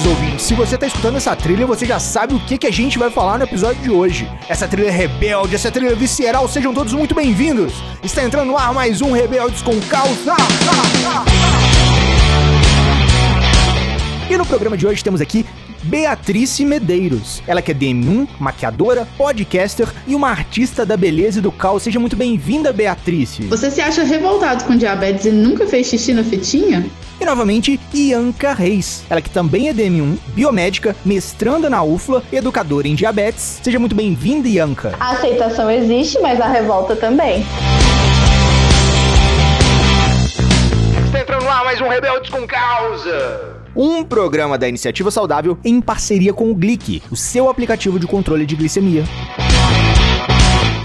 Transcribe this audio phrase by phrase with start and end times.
[0.00, 2.72] senhores ouvintes, se você tá escutando essa trilha, você já sabe o que, que a
[2.72, 4.30] gente vai falar no episódio de hoje.
[4.48, 7.72] Essa trilha rebelde, essa trilha visceral, sejam todos muito bem-vindos.
[8.02, 10.18] Está entrando no ar mais um Rebeldes com Caos.
[10.28, 10.44] Ah, ah,
[11.08, 11.24] ah,
[14.30, 15.46] e no programa de hoje temos aqui
[15.84, 17.42] Beatrice Medeiros.
[17.46, 21.84] Ela que é DM1, maquiadora, podcaster e uma artista da beleza e do caos.
[21.84, 23.44] Seja muito bem-vinda, Beatrice.
[23.44, 26.84] Você se acha revoltado com diabetes e nunca fez xixi na fitinha?
[27.20, 29.04] E novamente, Ianca Reis.
[29.08, 33.60] Ela que também é DM1, biomédica, mestranda na UFLA, educadora em diabetes.
[33.62, 34.94] Seja muito bem-vinda, Ianca.
[35.00, 37.44] A aceitação existe, mas a revolta também.
[41.06, 46.32] Está entrando lá mais um Rebeldes com Causa um programa da Iniciativa Saudável em parceria
[46.32, 49.04] com o Glic, o seu aplicativo de controle de glicemia.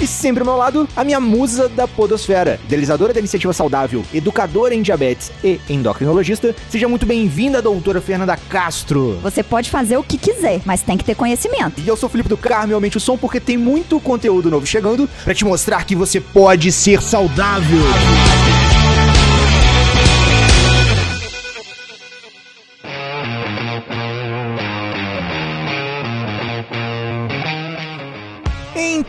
[0.01, 4.73] E sempre ao meu lado, a minha musa da podosfera, idealizadora da iniciativa saudável, educadora
[4.73, 6.55] em diabetes e endocrinologista.
[6.71, 9.19] Seja muito bem-vinda, doutora Fernanda Castro.
[9.21, 11.79] Você pode fazer o que quiser, mas tem que ter conhecimento.
[11.79, 14.65] E eu sou o Felipe do Carmo, aumente o som, porque tem muito conteúdo novo
[14.65, 17.83] chegando para te mostrar que você pode ser saudável.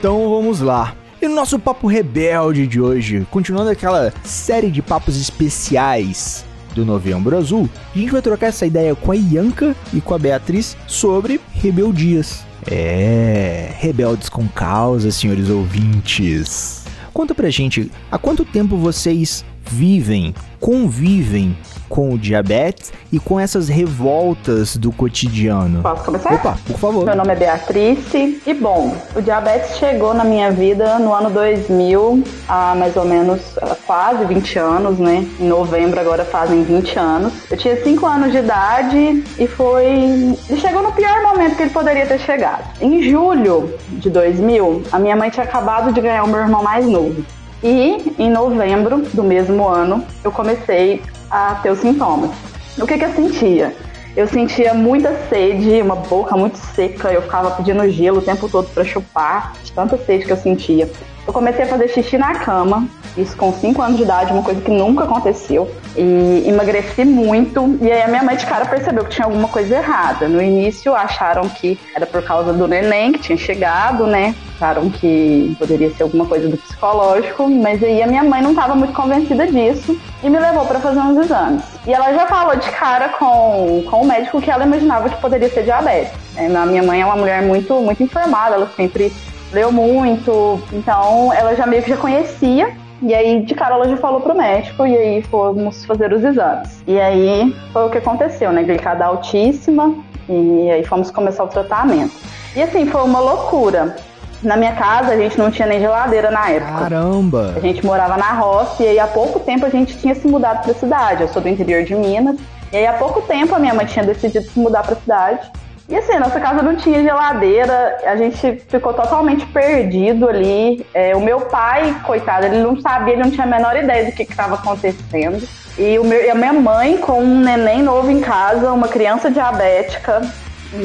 [0.03, 0.97] Então vamos lá.
[1.20, 7.39] E no nosso papo rebelde de hoje, continuando aquela série de papos especiais do Novembro
[7.39, 11.41] Azul, a gente vai trocar essa ideia com a Ianca e com a Beatriz sobre
[11.53, 12.45] rebeldias.
[12.69, 16.83] É, rebeldes com causa, senhores ouvintes.
[17.14, 21.57] Conta pra gente, há quanto tempo vocês vivem, convivem
[21.89, 25.83] com o diabetes e com essas revoltas do cotidiano?
[25.83, 26.33] Posso começar?
[26.33, 27.05] Opa, por favor.
[27.05, 32.25] Meu nome é Beatrice e bom, o diabetes chegou na minha vida no ano 2000,
[32.49, 33.43] há mais ou menos
[33.87, 35.27] quase 20 anos, né?
[35.39, 37.33] Em novembro agora fazem 20 anos.
[37.51, 39.85] Eu tinha 5 anos de idade e foi.
[39.85, 42.65] Ele chegou no pior momento que ele poderia ter chegado.
[42.81, 46.86] Em julho de 2000, a minha mãe tinha acabado de ganhar o meu irmão mais
[46.86, 47.23] novo.
[47.62, 52.30] E em novembro do mesmo ano, eu comecei a ter os sintomas.
[52.78, 53.77] O que, que eu sentia?
[54.17, 58.68] Eu sentia muita sede, uma boca muito seca, eu ficava pedindo gelo o tempo todo
[58.68, 60.90] para chupar, tanta sede que eu sentia.
[61.27, 64.61] Eu comecei a fazer xixi na cama, isso com 5 anos de idade, uma coisa
[64.61, 65.71] que nunca aconteceu.
[65.97, 67.79] E emagreci muito.
[67.81, 70.29] E aí a minha mãe de cara percebeu que tinha alguma coisa errada.
[70.29, 74.35] No início acharam que era por causa do neném que tinha chegado, né?
[74.57, 78.75] Acharam que poderia ser alguma coisa do psicológico, mas aí a minha mãe não estava
[78.75, 81.63] muito convencida disso e me levou para fazer uns exames.
[81.87, 85.49] E ela já falou de cara com, com o médico que ela imaginava que poderia
[85.51, 86.13] ser diabetes.
[86.37, 89.13] É, a minha mãe é uma mulher muito, muito informada, ela sempre
[89.52, 92.74] leu muito, então ela já meio que já conhecia.
[93.02, 96.83] E aí, de cara, ela já falou pro médico e aí fomos fazer os exames.
[96.86, 98.62] E aí foi o que aconteceu, né?
[98.62, 99.95] Glicada altíssima
[100.29, 102.14] e aí fomos começar o tratamento.
[102.55, 103.96] E assim, foi uma loucura.
[104.42, 106.79] Na minha casa a gente não tinha nem geladeira na época.
[106.79, 107.55] Caramba!
[107.57, 110.62] A gente morava na roça e aí há pouco tempo a gente tinha se mudado
[110.62, 111.23] para a cidade.
[111.23, 112.36] Eu sou do interior de Minas.
[112.73, 115.51] E aí há pouco tempo a minha mãe tinha decidido se mudar para a cidade.
[115.92, 120.86] E assim, nossa casa não tinha geladeira, a gente ficou totalmente perdido ali.
[120.95, 124.13] É, o meu pai, coitado, ele não sabia, ele não tinha a menor ideia do
[124.13, 125.47] que estava acontecendo.
[125.77, 129.31] E, o meu, e a minha mãe, com um neném novo em casa, uma criança
[129.31, 130.23] diabética,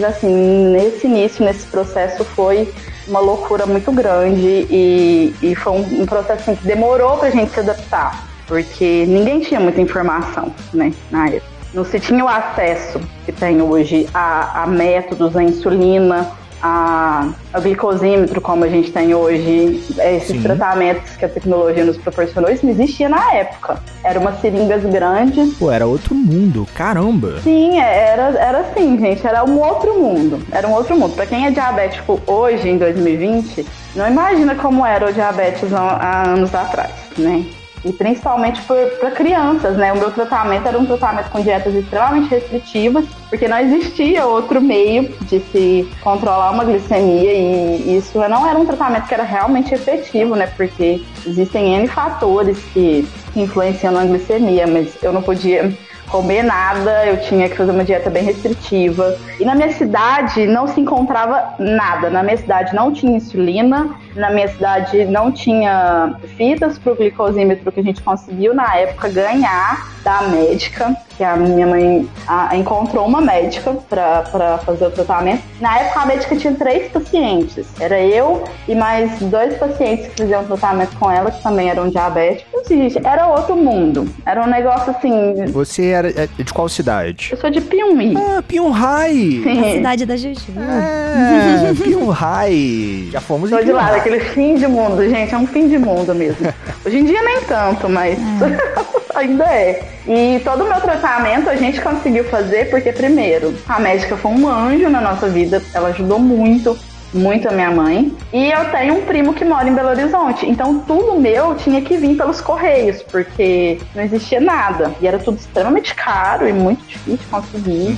[0.06, 2.70] assim, nesse início, nesse processo foi
[3.08, 7.54] uma loucura muito grande e, e foi um, um processo assim, que demorou pra gente
[7.54, 13.00] se adaptar, porque ninguém tinha muita informação, né, na época não se tinha o acesso
[13.26, 19.14] que tem hoje a, a métodos, a insulina, a, a, glicosímetro como a gente tem
[19.14, 20.42] hoje, esses Sim.
[20.42, 23.82] tratamentos que a tecnologia nos proporcionou, isso não existia na época.
[24.04, 25.54] Era umas seringas grandes.
[25.56, 27.40] Pô, era outro mundo, caramba.
[27.42, 30.40] Sim, é, era, era assim, gente, era um outro mundo.
[30.52, 31.16] Era um outro mundo.
[31.16, 36.54] Para quem é diabético hoje, em 2020, não imagina como era o diabetes há anos
[36.56, 37.46] atrás, né?
[37.88, 38.62] E principalmente
[39.00, 39.94] para crianças, né?
[39.94, 45.10] O meu tratamento era um tratamento com dietas extremamente restritivas, porque não existia outro meio
[45.22, 50.36] de se controlar uma glicemia e isso não era um tratamento que era realmente efetivo,
[50.36, 50.48] né?
[50.48, 55.72] Porque existem N fatores que influenciam na glicemia, mas eu não podia
[56.10, 59.18] comer nada, eu tinha que fazer uma dieta bem restritiva.
[59.40, 62.10] E na minha cidade não se encontrava nada.
[62.10, 67.72] Na minha cidade não tinha insulina, na minha cidade não tinha fitas para o glicosímetro
[67.72, 70.96] que a gente conseguiu na época ganhar da médica.
[71.18, 75.42] Que a minha mãe a, encontrou uma médica para fazer o tratamento.
[75.60, 77.68] Na época, a médica tinha três pacientes.
[77.80, 82.70] Era eu e mais dois pacientes que fizeram tratamento com ela, que também eram diabéticos.
[82.70, 84.08] E, era outro mundo.
[84.26, 85.46] Era um negócio assim.
[85.48, 87.30] Você era é, de qual cidade?
[87.32, 88.14] Eu sou de Piumhi.
[88.16, 89.44] Ah, Piumhi!
[89.60, 90.54] A cidade da Juju.
[90.56, 93.10] É, Piumhi.
[93.12, 95.34] Já fomos Sou em de lá, daquele fim de mundo, gente.
[95.34, 96.54] É um fim de mundo mesmo.
[96.86, 98.20] Hoje em dia nem tanto, mas
[99.20, 99.82] ainda é.
[100.08, 104.48] E todo o meu tratamento a gente conseguiu fazer porque, primeiro, a médica foi um
[104.48, 105.62] anjo na nossa vida.
[105.74, 106.78] Ela ajudou muito
[107.14, 108.16] muito a minha mãe.
[108.34, 110.46] E eu tenho um primo que mora em Belo Horizonte.
[110.46, 114.94] Então tudo meu tinha que vir pelos correios, porque não existia nada.
[115.02, 117.98] E era tudo extremamente caro e muito difícil de conseguir.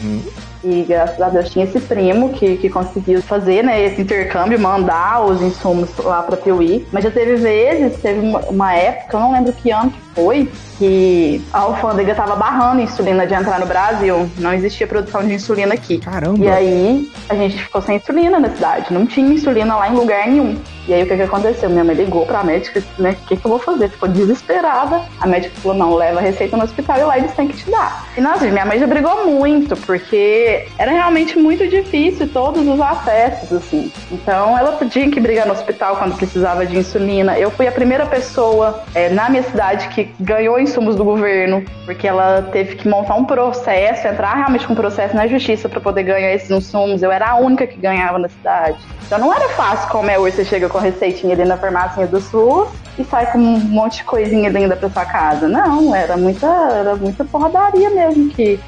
[0.63, 5.25] E graças a Deus tinha esse primo que, que conseguiu fazer né, esse intercâmbio, mandar
[5.25, 6.85] os insumos lá para Piuí.
[6.91, 10.49] Mas já teve vezes, teve uma, uma época, eu não lembro que ano que foi,
[10.77, 14.29] que a alfândega estava barrando insulina de entrar no Brasil.
[14.37, 15.99] Não existia produção de insulina aqui.
[15.99, 16.43] Caramba.
[16.43, 18.93] E aí a gente ficou sem insulina na cidade.
[18.93, 20.57] Não tinha insulina lá em lugar nenhum.
[20.87, 21.69] E aí o que, que aconteceu?
[21.69, 23.11] Minha mãe ligou pra médica, né?
[23.11, 23.89] O que, que eu vou fazer?
[23.89, 25.03] Ficou desesperada.
[25.19, 27.69] A médica falou: não, leva a receita no hospital e lá eles têm que te
[27.69, 28.07] dar.
[28.17, 33.53] E nossa, minha mãe já brigou muito, porque era realmente muito difícil todos os acessos,
[33.53, 33.91] assim.
[34.11, 37.37] Então ela tinha que brigar no hospital quando precisava de insulina.
[37.37, 42.07] Eu fui a primeira pessoa é, na minha cidade que ganhou insumos do governo, porque
[42.07, 46.03] ela teve que montar um processo, entrar realmente com um processo na justiça para poder
[46.03, 47.01] ganhar esses insumos.
[47.01, 48.77] Eu era a única que ganhava na cidade.
[49.05, 52.21] Então não era fácil como é hoje, você chega com receitinha ali na farmácia do
[52.21, 55.47] SUS e sai com um monte de coisinha linda pra sua casa.
[55.47, 58.59] Não, era muita, era muita porradaria mesmo que,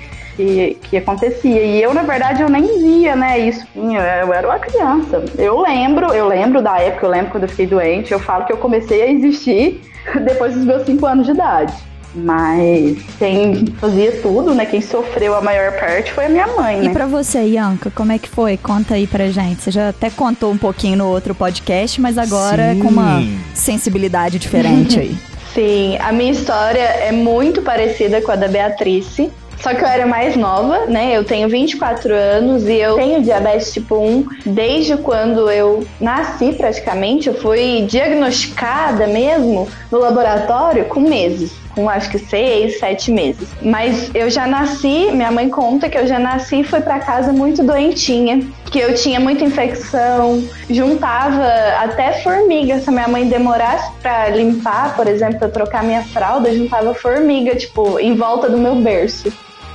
[0.42, 1.62] que, que acontecia.
[1.62, 3.66] E eu, na verdade, eu nem via, né, isso.
[3.76, 5.24] Eu, eu era uma criança.
[5.38, 8.54] Eu lembro, eu lembro da época, eu lembro quando eu fiquei doente, eu falo que
[8.54, 9.82] eu comecei a existir
[10.26, 11.74] depois dos meus 5 anos de idade.
[12.14, 14.66] Mas quem fazia tudo, né?
[14.66, 16.94] Quem sofreu a maior parte foi a minha mãe, E né?
[16.94, 18.58] pra você, Ianca, como é que foi?
[18.58, 19.62] Conta aí pra gente.
[19.62, 22.82] Você já até contou um pouquinho no outro podcast, mas agora Sim.
[22.82, 23.24] com uma
[23.54, 25.16] sensibilidade diferente aí.
[25.54, 29.32] Sim, a minha história é muito parecida com a da Beatrice.
[29.62, 31.16] Só que eu era mais nova, né?
[31.16, 37.28] Eu tenho 24 anos e eu tenho diabetes tipo 1 desde quando eu nasci praticamente.
[37.28, 41.52] Eu fui diagnosticada mesmo no laboratório com meses.
[41.76, 43.48] Com acho que seis, sete meses.
[43.62, 47.32] Mas eu já nasci, minha mãe conta que eu já nasci e fui pra casa
[47.32, 48.46] muito doentinha.
[48.66, 51.48] Que eu tinha muita infecção, juntava
[51.80, 52.80] até formiga.
[52.80, 57.56] Se a minha mãe demorasse pra limpar, por exemplo, pra trocar minha fralda, juntava formiga,
[57.56, 59.32] tipo, em volta do meu berço.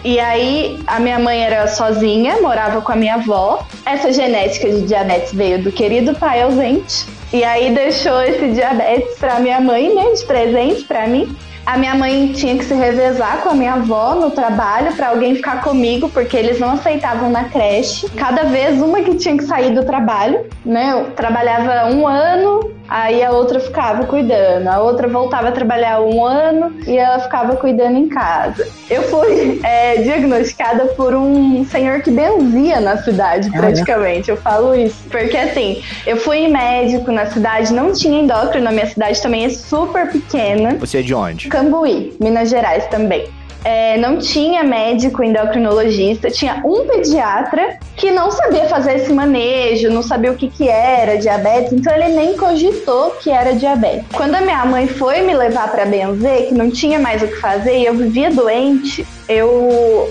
[0.07, 3.67] E aí, a minha mãe era sozinha, morava com a minha avó.
[3.85, 7.09] Essa genética de diabetes veio do querido pai ausente.
[7.33, 11.37] E aí deixou esse diabetes pra minha mãe, né, de presente pra mim.
[11.67, 15.35] A minha mãe tinha que se revezar com a minha avó no trabalho para alguém
[15.35, 18.09] ficar comigo, porque eles não aceitavam na creche.
[18.11, 20.93] Cada vez uma que tinha que sair do trabalho, né?
[20.93, 26.25] Eu trabalhava um ano, aí a outra ficava cuidando, a outra voltava a trabalhar um
[26.25, 28.69] ano e ela ficava cuidando em casa.
[28.89, 34.31] Eu fui é, diagnosticada por um senhor que benzia na cidade, praticamente.
[34.31, 35.03] Eu falo isso.
[35.11, 39.49] Porque assim, eu fui médico na cidade, não tinha endócrino, a minha cidade também é
[39.49, 40.77] super pequena.
[40.79, 41.49] Você é de onde?
[41.57, 43.25] Cambuí, Minas Gerais também.
[43.65, 50.03] É, não tinha médico endocrinologista, tinha um pediatra que não sabia fazer esse manejo, não
[50.03, 54.05] sabia o que, que era diabetes, então ele nem cogitou que era diabetes.
[54.13, 57.41] Quando a minha mãe foi me levar para benzer, que não tinha mais o que
[57.41, 59.49] fazer e eu vivia doente, eu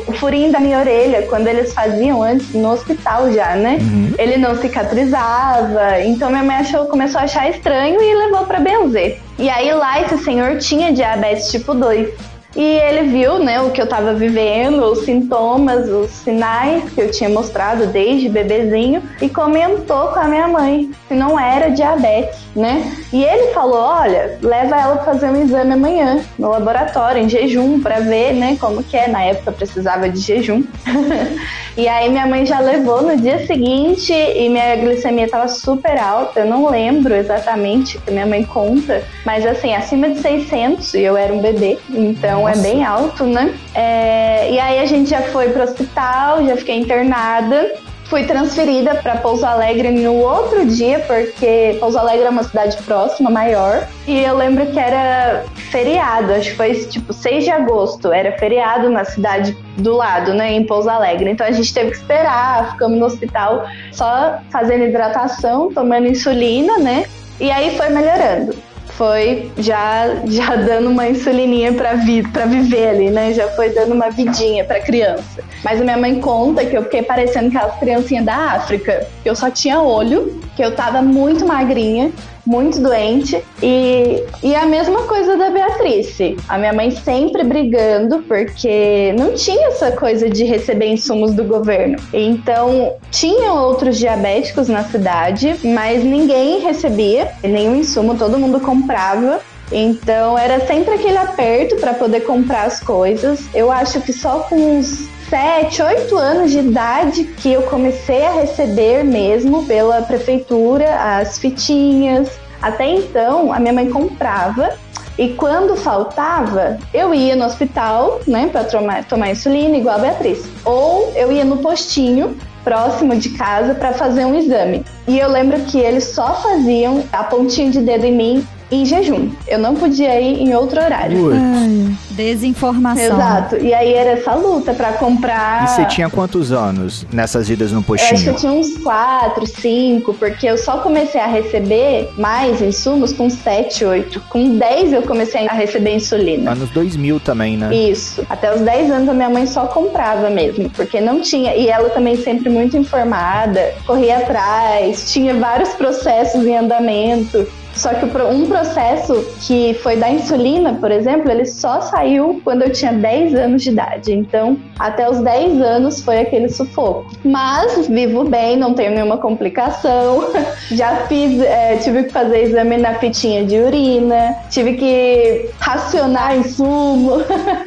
[0.06, 3.78] o furinho da minha orelha, quando eles faziam antes no hospital já, né?
[4.18, 9.22] Ele não cicatrizava, então minha mãe achou, começou a achar estranho e levou para benzer.
[9.38, 12.35] E aí lá esse senhor tinha diabetes tipo 2.
[12.56, 17.12] E ele viu, né, o que eu tava vivendo, os sintomas, os sinais que eu
[17.12, 22.90] tinha mostrado desde bebezinho e comentou com a minha mãe se não era diabetes, né?
[23.12, 27.82] E ele falou: "Olha, leva ela pra fazer um exame amanhã no laboratório em jejum
[27.82, 29.08] para ver, né, como que é.
[29.08, 30.64] Na época precisava de jejum.
[31.78, 36.40] e aí minha mãe já levou no dia seguinte e minha glicemia tava super alta.
[36.40, 41.18] Eu não lembro exatamente que minha mãe conta, mas assim, acima de 600 e eu
[41.18, 43.54] era um bebê, então É bem alto, né?
[43.74, 47.74] É, e aí a gente já foi pro hospital, já fiquei internada.
[48.06, 53.32] Fui transferida para Pouso Alegre no outro dia, porque Pouso Alegre é uma cidade próxima,
[53.32, 53.88] maior.
[54.08, 58.90] E eu lembro que era feriado, acho que foi tipo 6 de agosto, era feriado
[58.90, 61.32] na cidade do lado, né, em Pouso Alegre.
[61.32, 67.06] Então a gente teve que esperar, ficamos no hospital só fazendo hidratação, tomando insulina, né?
[67.40, 68.56] E aí foi melhorando.
[68.98, 73.34] Foi já, já dando uma insulininha pra, vi, pra viver ali, né?
[73.34, 75.44] Já foi dando uma vidinha pra criança.
[75.64, 79.08] Mas a minha mãe conta que eu fiquei parecendo aquelas criancinhas da África.
[79.24, 82.12] Eu só tinha olho, que eu tava muito magrinha,
[82.46, 83.42] muito doente.
[83.62, 86.38] E, e a mesma coisa da Beatrice.
[86.48, 91.98] A minha mãe sempre brigando, porque não tinha essa coisa de receber insumos do governo.
[92.14, 99.42] Então, tinham outros diabéticos na cidade, mas ninguém recebia nenhum insumo, todo mundo comprava.
[99.72, 103.46] Então era sempre aquele aperto para poder comprar as coisas.
[103.54, 108.32] Eu acho que só com uns 7, 8 anos de idade que eu comecei a
[108.32, 112.30] receber mesmo pela prefeitura as fitinhas.
[112.62, 114.78] Até então, a minha mãe comprava
[115.18, 120.46] e quando faltava, eu ia no hospital, né, para tomar, tomar insulina, igual a Beatriz.
[120.64, 124.84] Ou eu ia no postinho próximo de casa para fazer um exame.
[125.08, 129.30] E eu lembro que eles só faziam a pontinha de dedo em mim em jejum.
[129.48, 131.32] Eu não podia ir em outro horário.
[131.34, 133.04] Ai, desinformação.
[133.04, 133.58] Exato.
[133.58, 135.66] E aí era essa luta para comprar.
[135.66, 138.32] E você tinha quantos anos nessas idas no Eu acho que postinho?
[138.32, 143.86] eu tinha uns 4, 5, porque eu só comecei a receber mais insumos com 7,
[143.86, 144.22] 8.
[144.30, 146.52] Com 10 eu comecei a receber insulina.
[146.52, 147.74] Anos 2000 também, né?
[147.76, 148.26] Isso.
[148.30, 151.56] Até os 10 anos a minha mãe só comprava mesmo, porque não tinha.
[151.56, 157.48] E ela também sempre muito informada, corria atrás, tinha vários processos em andamento.
[157.76, 162.72] Só que um processo que foi da insulina, por exemplo, ele só saiu quando eu
[162.72, 164.14] tinha 10 anos de idade.
[164.14, 167.06] Então, até os 10 anos foi aquele sufoco.
[167.24, 170.32] Mas vivo bem, não tenho nenhuma complicação.
[170.72, 177.18] Já fiz, é, tive que fazer exame na fitinha de urina, tive que racionar insumo.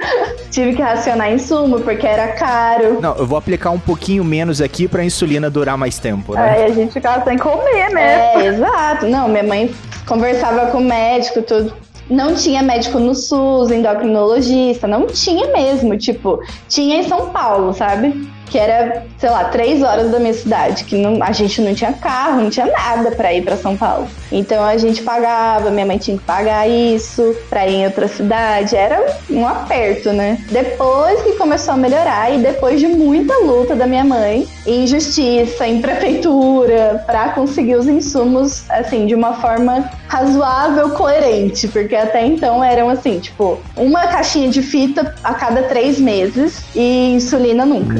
[0.51, 2.99] tive que racionar insumo porque era caro.
[3.01, 6.51] Não, eu vou aplicar um pouquinho menos aqui pra insulina durar mais tempo, né?
[6.51, 8.35] Aí a gente ficava sem comer, né?
[8.35, 9.07] É, exato.
[9.07, 9.71] Não, minha mãe
[10.09, 11.73] conversava com o médico, tudo.
[12.11, 15.97] Não tinha médico no SUS, endocrinologista, não tinha mesmo.
[15.99, 18.15] Tipo, tinha em São Paulo, sabe?
[18.49, 21.93] Que era, sei lá, três horas da minha cidade, que não, a gente não tinha
[21.93, 24.09] carro, não tinha nada pra ir pra São Paulo.
[24.33, 28.77] Então a gente pagava, minha mãe tinha que pagar isso pra ir em outra cidade.
[28.77, 30.39] Era um aperto, né?
[30.51, 35.67] Depois que começou a melhorar e depois de muita luta da minha mãe, em justiça,
[35.67, 42.65] em prefeitura, pra conseguir os insumos, assim, de uma forma razoável, coerente, porque até então
[42.65, 47.95] eram assim, tipo, uma caixinha de fita a cada três meses e insulina nunca.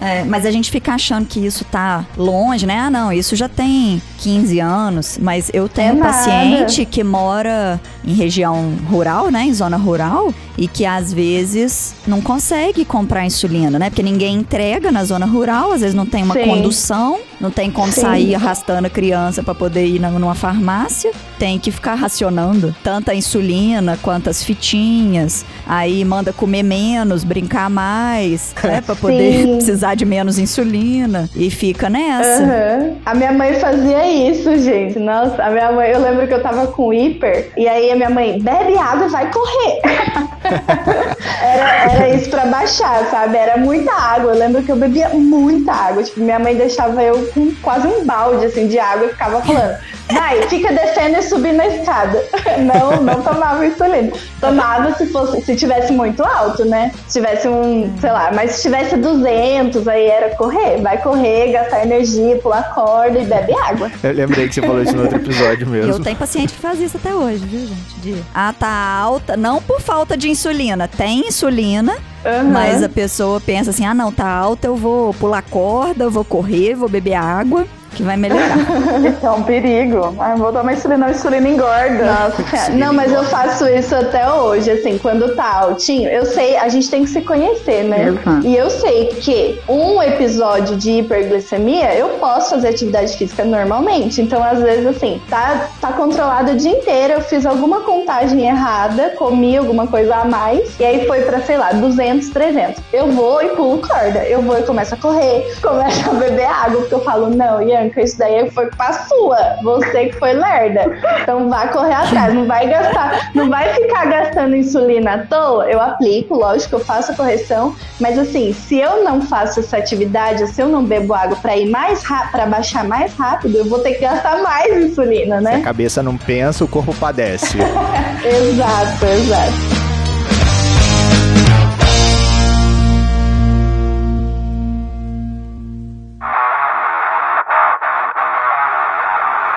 [0.00, 2.78] É, mas a gente fica achando que isso tá longe, né?
[2.78, 7.80] Ah, não, isso já tem 15 anos, mas eu tenho É um paciente que mora
[8.06, 9.44] em região rural, né?
[9.44, 13.90] Em zona rural, e que às vezes não consegue comprar insulina, né?
[13.90, 16.44] Porque ninguém entrega na zona rural, às vezes não tem uma Sim.
[16.46, 18.00] condução, não tem como Sim.
[18.00, 23.14] sair arrastando a criança para poder ir numa farmácia, tem que ficar racionando tanto a
[23.14, 28.80] insulina quanto as fitinhas, aí manda comer menos, brincar mais, né?
[28.80, 29.56] Pra poder Sim.
[29.56, 32.42] precisar de menos insulina e fica nessa.
[32.42, 32.96] Aham.
[33.04, 34.98] A minha mãe fazia isso, gente.
[34.98, 38.40] Nossa, a minha mãe, eu lembro que eu tava com hiper, e aí minha mãe,
[38.40, 39.80] bebe água e vai correr.
[41.42, 43.36] era, era isso pra baixar, sabe?
[43.36, 44.32] Era muita água.
[44.32, 46.02] Eu lembro que eu bebia muita água.
[46.02, 49.76] Tipo, minha mãe deixava eu com quase um balde assim, de água e ficava falando.
[50.12, 52.22] Vai, fica descendo e subindo a escada.
[52.62, 54.12] Não, não tomava insulina.
[54.40, 56.90] Tomava se fosse, se tivesse muito alto, né?
[57.06, 60.80] Se tivesse um, sei lá, mas se tivesse 200, aí era correr.
[60.80, 63.90] Vai correr, gastar energia, pular corda e bebe água.
[64.02, 66.04] Eu lembrei que você falou isso no outro episódio Eu mesmo.
[66.04, 68.00] tenho paciente que faz isso até hoje, viu, gente?
[68.00, 70.88] De, ah, tá alta, não por falta de insulina.
[70.88, 72.44] Tem insulina, Aham.
[72.44, 76.24] mas a pessoa pensa assim: ah, não, tá alta, eu vou pular corda, eu vou
[76.24, 78.58] correr, vou beber água, que vai melhorar.
[79.04, 80.14] Isso é um perigo.
[80.20, 82.04] Ah, vou tomar insulina, a insulina engorda.
[82.04, 82.72] Nossa, cara.
[82.74, 86.08] Não, mas eu faço isso até hoje, assim, quando tá altinho.
[86.08, 88.08] Eu sei, a gente tem que se conhecer, né?
[88.08, 88.46] Exato.
[88.46, 94.20] E eu sei que um episódio de hiperglicemia, eu posso fazer atividade física normalmente.
[94.20, 99.10] Então, às vezes, assim, tá, tá controlado o dia inteiro, eu fiz alguma contagem errada,
[99.16, 102.82] comi alguma coisa a mais, e aí foi pra, sei lá, 200, 300.
[102.92, 104.24] Eu vou e pulo corda.
[104.24, 108.02] Eu vou e começo a correr, começo a beber água, porque eu falo, não, Ianca,
[108.02, 109.38] isso daí foi culpa sua.
[109.62, 110.84] Você que foi lerda.
[111.22, 115.66] Então vai correr atrás, não vai gastar, não vai ficar gastando insulina à toa.
[115.70, 120.46] Eu aplico, lógico, eu faço a correção, mas assim, se eu não faço essa atividade,
[120.48, 123.78] se eu não bebo água pra ir mais rápido, pra baixar mais rápido, eu vou
[123.78, 125.60] ter que gastar mais insulina, Se a né?
[125.62, 127.56] cabeça não pensa, o corpo padece.
[128.24, 129.75] Exato, exato.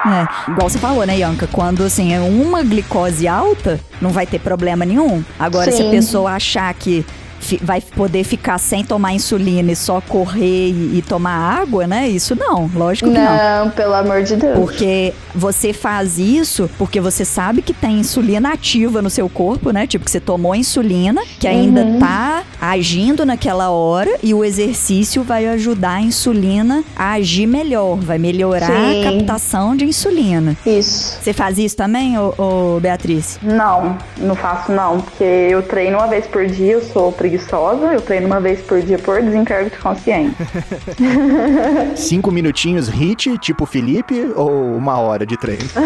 [0.09, 0.27] Né?
[0.47, 1.47] Igual você falou, né, Yanka?
[1.47, 5.23] Quando, assim, é uma glicose alta, não vai ter problema nenhum.
[5.37, 5.91] Agora, se a Sim.
[5.91, 7.05] pessoa achar que
[7.61, 12.07] vai poder ficar sem tomar insulina e só correr e, e tomar água, né?
[12.07, 13.65] Isso não, lógico que não.
[13.65, 14.57] Não, pelo amor de Deus.
[14.57, 19.87] Porque você faz isso porque você sabe que tem insulina ativa no seu corpo, né?
[19.87, 21.99] Tipo, que você tomou insulina, que ainda Uhum.
[21.99, 28.17] tá agindo naquela hora, e o exercício vai ajudar a insulina a agir melhor, vai
[28.17, 29.07] melhorar Sim.
[29.07, 30.55] a captação de insulina.
[30.65, 31.17] Isso.
[31.21, 33.39] Você faz isso também, ô, ô, Beatriz?
[33.41, 38.01] Não, não faço não, porque eu treino uma vez por dia, eu sou preguiçosa, eu
[38.01, 40.47] treino uma vez por dia por desencargo de consciência.
[41.95, 45.69] Cinco minutinhos hit, tipo Felipe, ou uma hora de treino?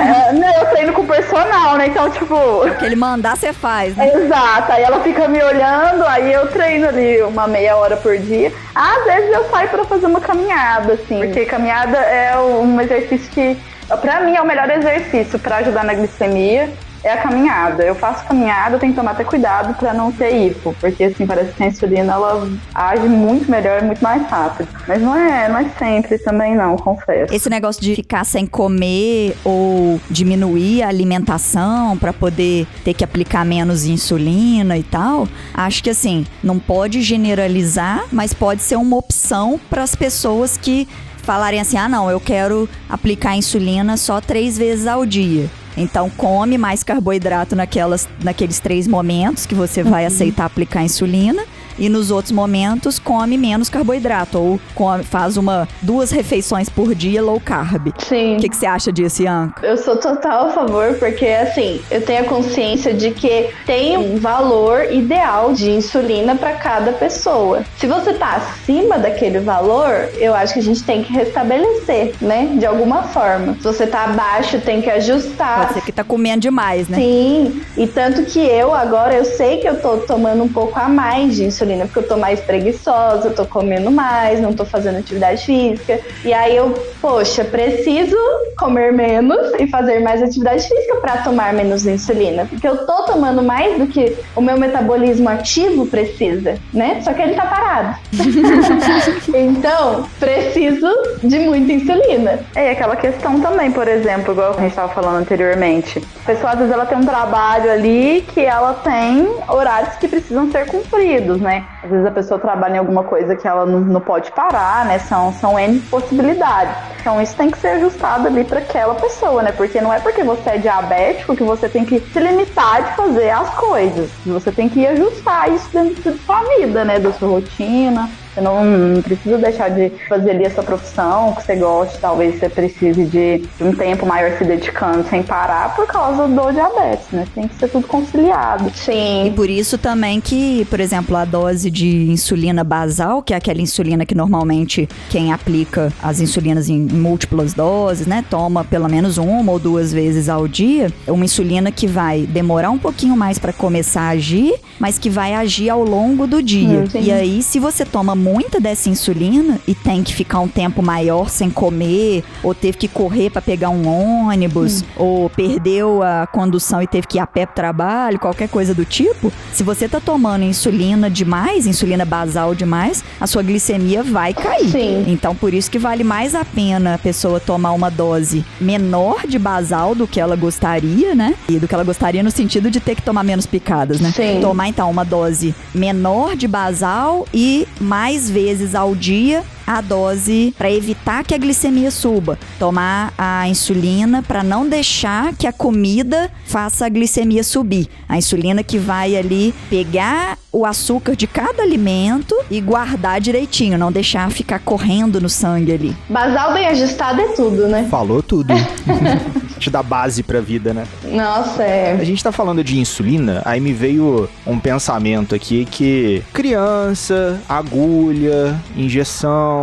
[0.00, 1.88] É, não, eu treino com personal, né?
[1.88, 4.10] Então, tipo, O que ele mandar, você faz, né?
[4.14, 8.52] Exato, aí ela fica me olhando, aí eu treino ali uma meia hora por dia.
[8.74, 13.58] Às vezes eu saio pra fazer uma caminhada, assim, porque caminhada é um exercício que,
[14.00, 16.70] pra mim, é o melhor exercício pra ajudar na glicemia.
[17.02, 17.82] É a caminhada.
[17.84, 21.52] Eu faço caminhada, tenho que tomar até cuidado pra não ter hipo, porque assim, parece
[21.52, 24.68] que a insulina ela age muito melhor e muito mais rápido.
[24.86, 27.32] Mas não é, não é sempre também não, confesso.
[27.32, 33.44] Esse negócio de ficar sem comer ou diminuir a alimentação para poder ter que aplicar
[33.44, 39.58] menos insulina e tal, acho que assim, não pode generalizar, mas pode ser uma opção
[39.70, 40.86] para as pessoas que
[41.22, 45.48] falarem assim: ah, não, eu quero aplicar insulina só três vezes ao dia.
[45.80, 51.42] Então come mais carboidrato naquelas, naqueles três momentos que você vai aceitar aplicar insulina.
[51.78, 54.38] E nos outros momentos come menos carboidrato.
[54.38, 57.88] Ou come- faz uma duas refeições por dia low carb.
[57.98, 58.36] Sim.
[58.36, 59.64] O que, que você acha disso, Ianco?
[59.64, 64.16] Eu sou total a favor, porque assim, eu tenho a consciência de que tem um
[64.18, 67.62] valor ideal de insulina para cada pessoa.
[67.78, 72.54] Se você tá acima daquele valor, eu acho que a gente tem que restabelecer, né?
[72.58, 73.54] De alguma forma.
[73.54, 75.60] Se você tá abaixo, tem que ajustar.
[75.60, 76.96] Pode ser que tá comendo demais, né?
[76.98, 80.88] Sim, e tanto que eu agora eu sei que eu tô tomando um pouco a
[80.88, 84.98] mais de insulina, porque eu tô mais preguiçosa, eu tô comendo mais, não tô fazendo
[84.98, 86.00] atividade física.
[86.24, 88.16] E aí eu, poxa, preciso
[88.56, 93.42] comer menos e fazer mais atividade física pra tomar menos insulina, porque eu tô tomando
[93.42, 97.00] mais do que o meu metabolismo ativo precisa, né?
[97.02, 97.98] Só que ele tá parado.
[99.34, 100.88] então, preciso
[101.22, 102.40] de muita insulina.
[102.54, 106.02] É, aquela questão também, por exemplo, igual a gente estava falando anteriormente.
[106.22, 110.50] A pessoa, às vezes, ela tem um trabalho ali que ela tem horários que precisam
[110.50, 111.49] ser cumpridos, né?
[111.82, 114.98] Às vezes a pessoa trabalha em alguma coisa que ela não, não pode parar, né?
[114.98, 116.76] São, são N possibilidades.
[117.00, 119.52] Então, isso tem que ser ajustado ali para aquela pessoa, né?
[119.52, 123.30] Porque não é porque você é diabético que você tem que se limitar de fazer
[123.30, 124.10] as coisas.
[124.26, 126.98] Você tem que ajustar isso dentro da sua vida, né?
[126.98, 128.10] Da sua rotina.
[128.40, 132.48] Você não, não precisa deixar de fazer ali essa profissão que você goste, talvez você
[132.48, 137.26] precise de, de um tempo maior se dedicando sem parar por causa do diabetes, né?
[137.34, 138.66] Tem que ser tudo conciliado.
[138.68, 139.32] E Sim.
[139.36, 144.06] por isso também que, por exemplo, a dose de insulina basal, que é aquela insulina
[144.06, 149.58] que normalmente quem aplica as insulinas em múltiplas doses, né, toma pelo menos uma ou
[149.58, 154.02] duas vezes ao dia, é uma insulina que vai demorar um pouquinho mais para começar
[154.02, 156.80] a agir, mas que vai agir ao longo do dia.
[156.80, 157.02] Hum, sim.
[157.02, 161.28] e aí, se você toma muita dessa insulina e tem que ficar um tempo maior
[161.28, 166.86] sem comer, ou teve que correr para pegar um ônibus, ou perdeu a condução e
[166.86, 170.44] teve que ir a pé pro trabalho, qualquer coisa do tipo, se você tá tomando
[170.44, 174.70] insulina demais, insulina basal demais, a sua glicemia vai cair.
[174.70, 175.04] Sim.
[175.08, 179.38] Então, por isso que vale mais a pena a pessoa tomar uma dose menor de
[179.38, 181.34] basal do que ela gostaria, né?
[181.48, 184.12] E do que ela gostaria no sentido de ter que tomar menos picadas, né?
[184.14, 184.40] Sim.
[184.40, 190.70] Tomar, então, uma dose menor de basal e mais vezes ao dia a dose para
[190.70, 192.36] evitar que a glicemia suba.
[192.58, 197.88] Tomar a insulina para não deixar que a comida faça a glicemia subir.
[198.08, 203.92] A insulina que vai ali pegar o açúcar de cada alimento e guardar direitinho, não
[203.92, 205.96] deixar ficar correndo no sangue ali.
[206.08, 207.86] Basal bem ajustado é tudo, né?
[207.88, 208.52] Falou tudo.
[209.60, 210.86] Te dá base pra vida, né?
[211.04, 212.04] Nossa, A é.
[212.04, 219.59] gente tá falando de insulina, aí me veio um pensamento aqui que criança, agulha, injeção,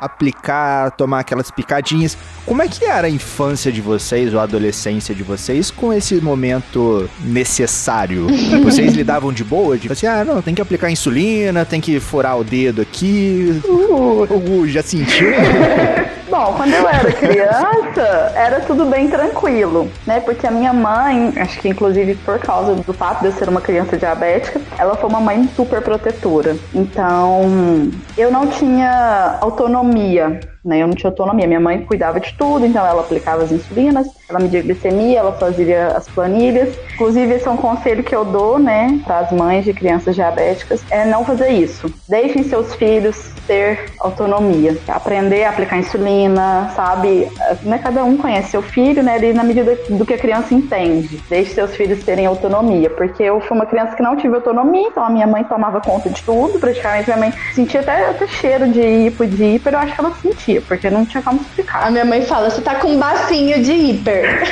[0.00, 2.16] aplicar, tomar aquelas picadinhas.
[2.44, 6.16] Como é que era a infância de vocês ou a adolescência de vocês com esse
[6.20, 8.26] momento necessário?
[8.66, 9.78] Vocês lidavam de boa?
[9.78, 13.60] Tipo assim, ah, não, tem que aplicar insulina, tem que furar o dedo aqui.
[13.64, 15.28] Uh, Uh, já sentiu?
[16.36, 20.20] Bom, quando eu era criança, era tudo bem tranquilo, né?
[20.20, 23.62] Porque a minha mãe, acho que inclusive por causa do fato de eu ser uma
[23.62, 26.54] criança diabética, ela foi uma mãe super protetora.
[26.74, 30.82] Então, eu não tinha autonomia né?
[30.82, 31.46] Eu não tinha autonomia.
[31.46, 35.32] Minha mãe cuidava de tudo, então ela aplicava as insulinas, ela media a glicemia, ela
[35.32, 36.76] fazia as planilhas.
[36.94, 40.82] Inclusive, esse é um conselho que eu dou, né, para as mães de crianças diabéticas,
[40.90, 41.92] é não fazer isso.
[42.08, 47.28] Deixem seus filhos ter autonomia, aprender a aplicar insulina, sabe?
[47.62, 51.22] Né, cada um conhece seu filho, né, ali na medida do que a criança entende.
[51.28, 55.04] Deixe seus filhos terem autonomia, porque eu fui uma criança que não tive autonomia, então
[55.04, 58.80] a minha mãe tomava conta de tudo, praticamente minha mãe sentia até, até cheiro de
[58.80, 61.86] hipo, de hiper, eu acho que ela sentia, porque não tinha como explicar.
[61.86, 64.42] A minha mãe fala, você tá com um bafinho de hiper.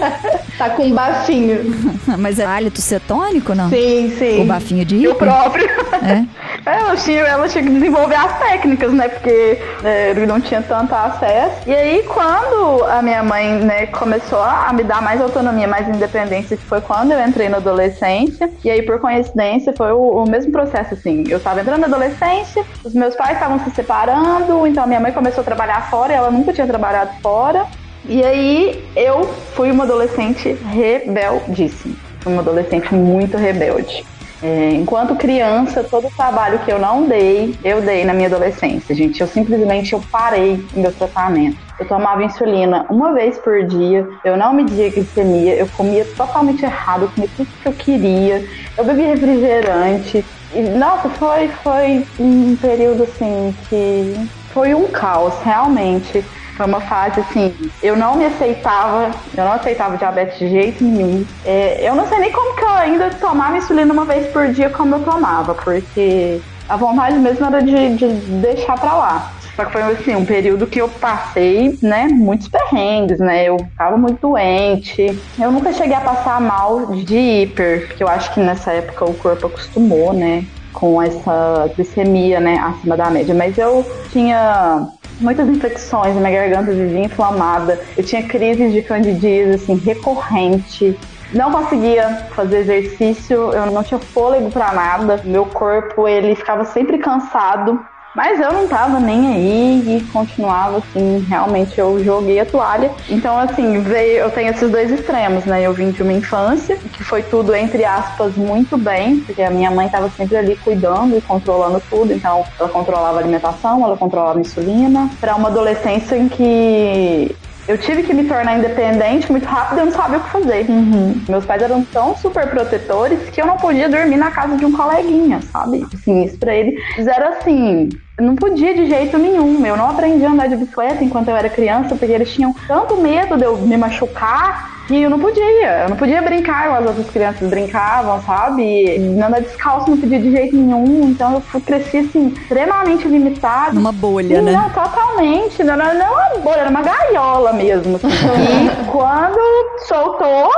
[0.58, 1.58] tá com um bafinho.
[2.18, 3.68] Mas é hálito cetônico, não?
[3.70, 4.42] Sim, sim.
[4.42, 5.10] O bafinho de hiper?
[5.10, 5.68] Eu próprio.
[6.02, 6.24] É.
[6.66, 9.08] Ela tinha, ela tinha que desenvolver as técnicas, né?
[9.08, 11.66] Porque é, ele não tinha tanto acesso.
[11.66, 16.58] E aí, quando a minha mãe, né, começou a me dar mais autonomia, mais independência,
[16.58, 18.50] que foi quando eu entrei na adolescência.
[18.62, 21.24] E aí, por coincidência, foi o, o mesmo processo, assim.
[21.28, 25.12] Eu tava entrando na adolescência, os meus pais estavam se separando, então a minha mãe
[25.12, 27.64] começou a trabalhar fora, ela nunca tinha trabalhado fora.
[28.04, 31.96] E aí, eu fui uma adolescente rebeldíssima.
[32.26, 34.04] Uma adolescente muito rebelde.
[34.40, 38.94] É, enquanto criança, todo o trabalho que eu não dei, eu dei na minha adolescência,
[38.94, 39.20] gente.
[39.20, 41.58] Eu simplesmente eu parei em meu tratamento.
[41.78, 47.02] Eu tomava insulina uma vez por dia, eu não media glicemia, eu comia totalmente errado,
[47.02, 48.44] eu comia tudo que eu queria,
[48.76, 50.24] eu bebia refrigerante.
[50.54, 54.14] E, nossa, foi, foi um período assim que
[54.52, 56.26] foi um caos, realmente.
[56.56, 61.26] Foi uma fase assim, eu não me aceitava, eu não aceitava diabetes de jeito nenhum.
[61.44, 64.70] É, eu não sei nem como que eu ainda tomava insulina uma vez por dia
[64.70, 68.08] como eu tomava, porque a vontade mesmo era de, de
[68.40, 69.32] deixar pra lá.
[69.56, 73.44] Só que foi assim, um período que eu passei, né, muitos perrengues, né?
[73.48, 75.24] Eu ficava muito doente.
[75.38, 79.14] Eu nunca cheguei a passar mal de hiper, porque eu acho que nessa época o
[79.14, 80.42] corpo acostumou, né?
[80.78, 83.34] Com essa glicemia, né, acima da média.
[83.34, 84.86] Mas eu tinha
[85.20, 90.96] muitas infecções, minha garganta vivia inflamada, eu tinha crises de candidíase assim recorrente.
[91.32, 95.20] Não conseguia fazer exercício, eu não tinha fôlego para nada.
[95.24, 97.78] Meu corpo ele ficava sempre cansado.
[98.18, 102.90] Mas eu não tava nem aí e continuava assim, realmente eu joguei a toalha.
[103.08, 105.62] Então, assim, veio, eu tenho esses dois extremos, né?
[105.62, 109.70] Eu vim de uma infância, que foi tudo, entre aspas, muito bem, porque a minha
[109.70, 112.12] mãe tava sempre ali cuidando e controlando tudo.
[112.12, 115.08] Então, ela controlava a alimentação, ela controlava a insulina.
[115.20, 117.36] Para uma adolescência em que
[117.68, 120.66] eu tive que me tornar independente muito rápido e eu não sabia o que fazer.
[120.70, 121.22] Uhum.
[121.28, 124.72] Meus pais eram tão super protetores que eu não podia dormir na casa de um
[124.72, 125.86] coleguinha, sabe?
[125.92, 126.80] Assim, isso pra ele.
[126.94, 127.90] Fizeram assim.
[128.18, 129.64] Não podia de jeito nenhum.
[129.66, 132.96] Eu não aprendi a andar de bicicleta enquanto eu era criança, porque eles tinham tanto
[132.96, 135.82] medo de eu me machucar que eu não podia.
[135.82, 138.96] Eu não podia brincar as outras crianças brincavam, sabe?
[139.22, 141.10] Andar descalço não podia de jeito nenhum.
[141.10, 143.74] Então eu fui, cresci assim, extremamente limitada.
[143.74, 144.52] Numa bolha, né?
[144.52, 145.62] Não, totalmente.
[145.62, 147.96] Não era não uma bolha, era uma gaiola mesmo.
[147.96, 148.08] assim.
[148.82, 149.38] e quando
[149.86, 150.50] soltou,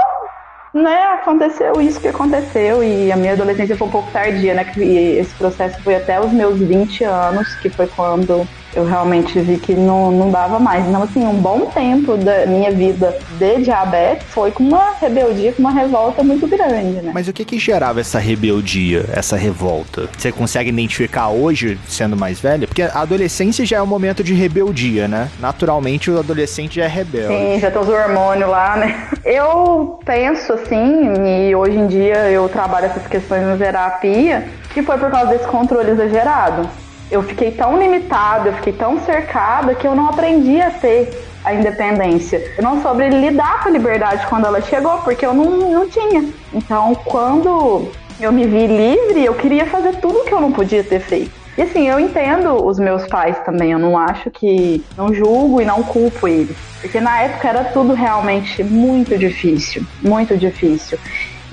[0.72, 2.84] né, aconteceu isso que aconteceu.
[2.84, 4.64] E a minha adolescência foi um pouco tardia, né?
[4.64, 4.80] Que
[5.18, 9.74] esse processo foi até os meus 20 anos, que foi quando eu realmente vi que
[9.74, 10.87] não, não dava mais.
[10.87, 15.61] Então, assim, um bom tempo da minha vida de diabetes foi com uma rebeldia, com
[15.61, 17.11] uma revolta muito grande, né?
[17.12, 20.09] Mas o que que gerava essa rebeldia, essa revolta?
[20.16, 22.66] Você consegue identificar hoje, sendo mais velha?
[22.66, 25.28] Porque a adolescência já é um momento de rebeldia, né?
[25.40, 27.35] Naturalmente o adolescente já é rebelde.
[27.35, 29.09] Sim, já tem os hormônios lá, né?
[29.24, 34.96] Eu penso assim, e hoje em dia eu trabalho essas questões na terapia, que foi
[34.98, 36.68] por causa desse controle exagerado.
[37.10, 41.10] Eu fiquei tão limitada, eu fiquei tão cercada que eu não aprendi a ter
[41.44, 42.42] a independência.
[42.56, 46.32] Eu não soube lidar com a liberdade quando ela chegou, porque eu não, não tinha.
[46.52, 51.00] Então, quando eu me vi livre, eu queria fazer tudo que eu não podia ter
[51.00, 51.32] feito.
[51.58, 54.84] E assim, eu entendo os meus pais também, eu não acho que.
[54.96, 56.56] Não julgo e não culpo eles.
[56.80, 59.82] Porque na época era tudo realmente muito difícil.
[60.02, 60.98] Muito difícil.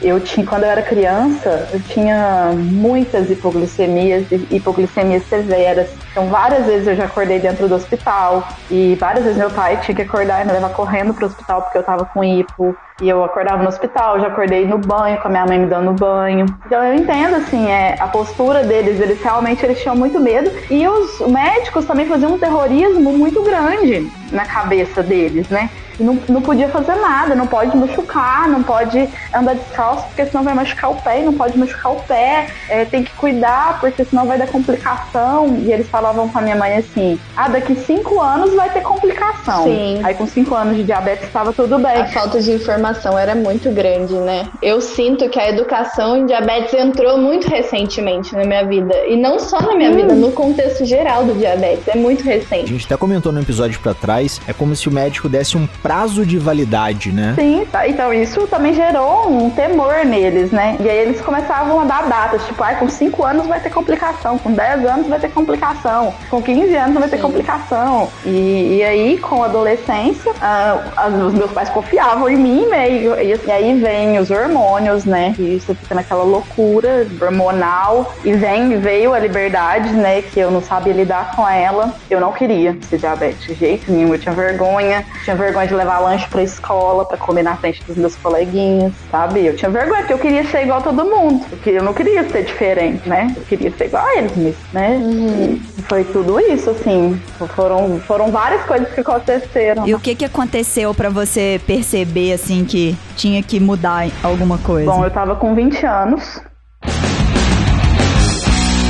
[0.01, 5.89] Eu tinha, quando eu era criança, eu tinha muitas hipoglicemias, hipoglicemias severas.
[6.11, 9.95] Então, várias vezes eu já acordei dentro do hospital e várias vezes meu pai tinha
[9.95, 12.75] que acordar e me levar correndo pro hospital porque eu tava com hipo.
[12.99, 15.91] E eu acordava no hospital, já acordei no banho, com a minha mãe me dando
[15.93, 16.45] banho.
[16.65, 20.51] Então eu entendo, assim, é, a postura deles, eles realmente eles tinham muito medo.
[20.69, 25.69] E os médicos também faziam um terrorismo muito grande na cabeça deles, né?
[25.99, 30.53] Não, não podia fazer nada, não pode machucar, não pode andar descalço, porque senão vai
[30.53, 34.25] machucar o pé, e não pode machucar o pé, é, tem que cuidar, porque senão
[34.25, 35.57] vai dar complicação.
[35.59, 39.63] E eles falavam com a minha mãe assim: ah, daqui cinco anos vai ter complicação.
[39.63, 39.99] Sim.
[40.03, 41.97] Aí com cinco anos de diabetes estava tudo bem.
[41.97, 44.47] A falta de informação era muito grande, né?
[44.61, 48.95] Eu sinto que a educação em diabetes entrou muito recentemente na minha vida.
[49.07, 49.95] E não só na minha hum.
[49.95, 51.87] vida, no contexto geral do diabetes.
[51.87, 52.65] É muito recente.
[52.65, 55.67] A gente até comentou no episódio para trás, é como se o médico desse um
[55.87, 57.33] prazo de validade, né?
[57.39, 57.87] Sim, tá.
[57.87, 60.75] então isso também gerou um temor neles, né?
[60.81, 64.37] E aí eles começavam a dar datas, tipo, ah, com 5 anos vai ter complicação,
[64.37, 67.21] com 10 anos vai ter complicação, com 15 anos vai ter Sim.
[67.21, 68.09] complicação.
[68.25, 72.89] E, e, aí, com a adolescência, ah, os meus pais confiavam em mim, né?
[72.91, 75.33] E, e, aí vem os hormônios, né?
[75.39, 78.13] E você fica naquela loucura hormonal.
[78.25, 80.21] E vem, veio a liberdade, né?
[80.21, 81.95] Que eu não sabia lidar com ela.
[82.09, 84.13] Eu não queria ser diabético de jeito nenhum.
[84.13, 85.05] Eu tinha vergonha.
[85.23, 89.45] Tinha vergonha de levar lanche pra escola, pra comer na frente dos meus coleguinhas, sabe?
[89.45, 91.45] Eu tinha vergonha, porque eu queria ser igual a todo mundo.
[91.49, 93.33] Porque eu não queria ser diferente, né?
[93.35, 94.97] Eu queria ser igual a eles, né?
[94.97, 95.59] Uhum.
[95.87, 97.19] foi tudo isso, assim.
[97.55, 99.87] Foram, foram várias coisas que aconteceram.
[99.87, 104.91] E o que que aconteceu para você perceber, assim, que tinha que mudar alguma coisa?
[104.91, 106.41] Bom, eu tava com 20 anos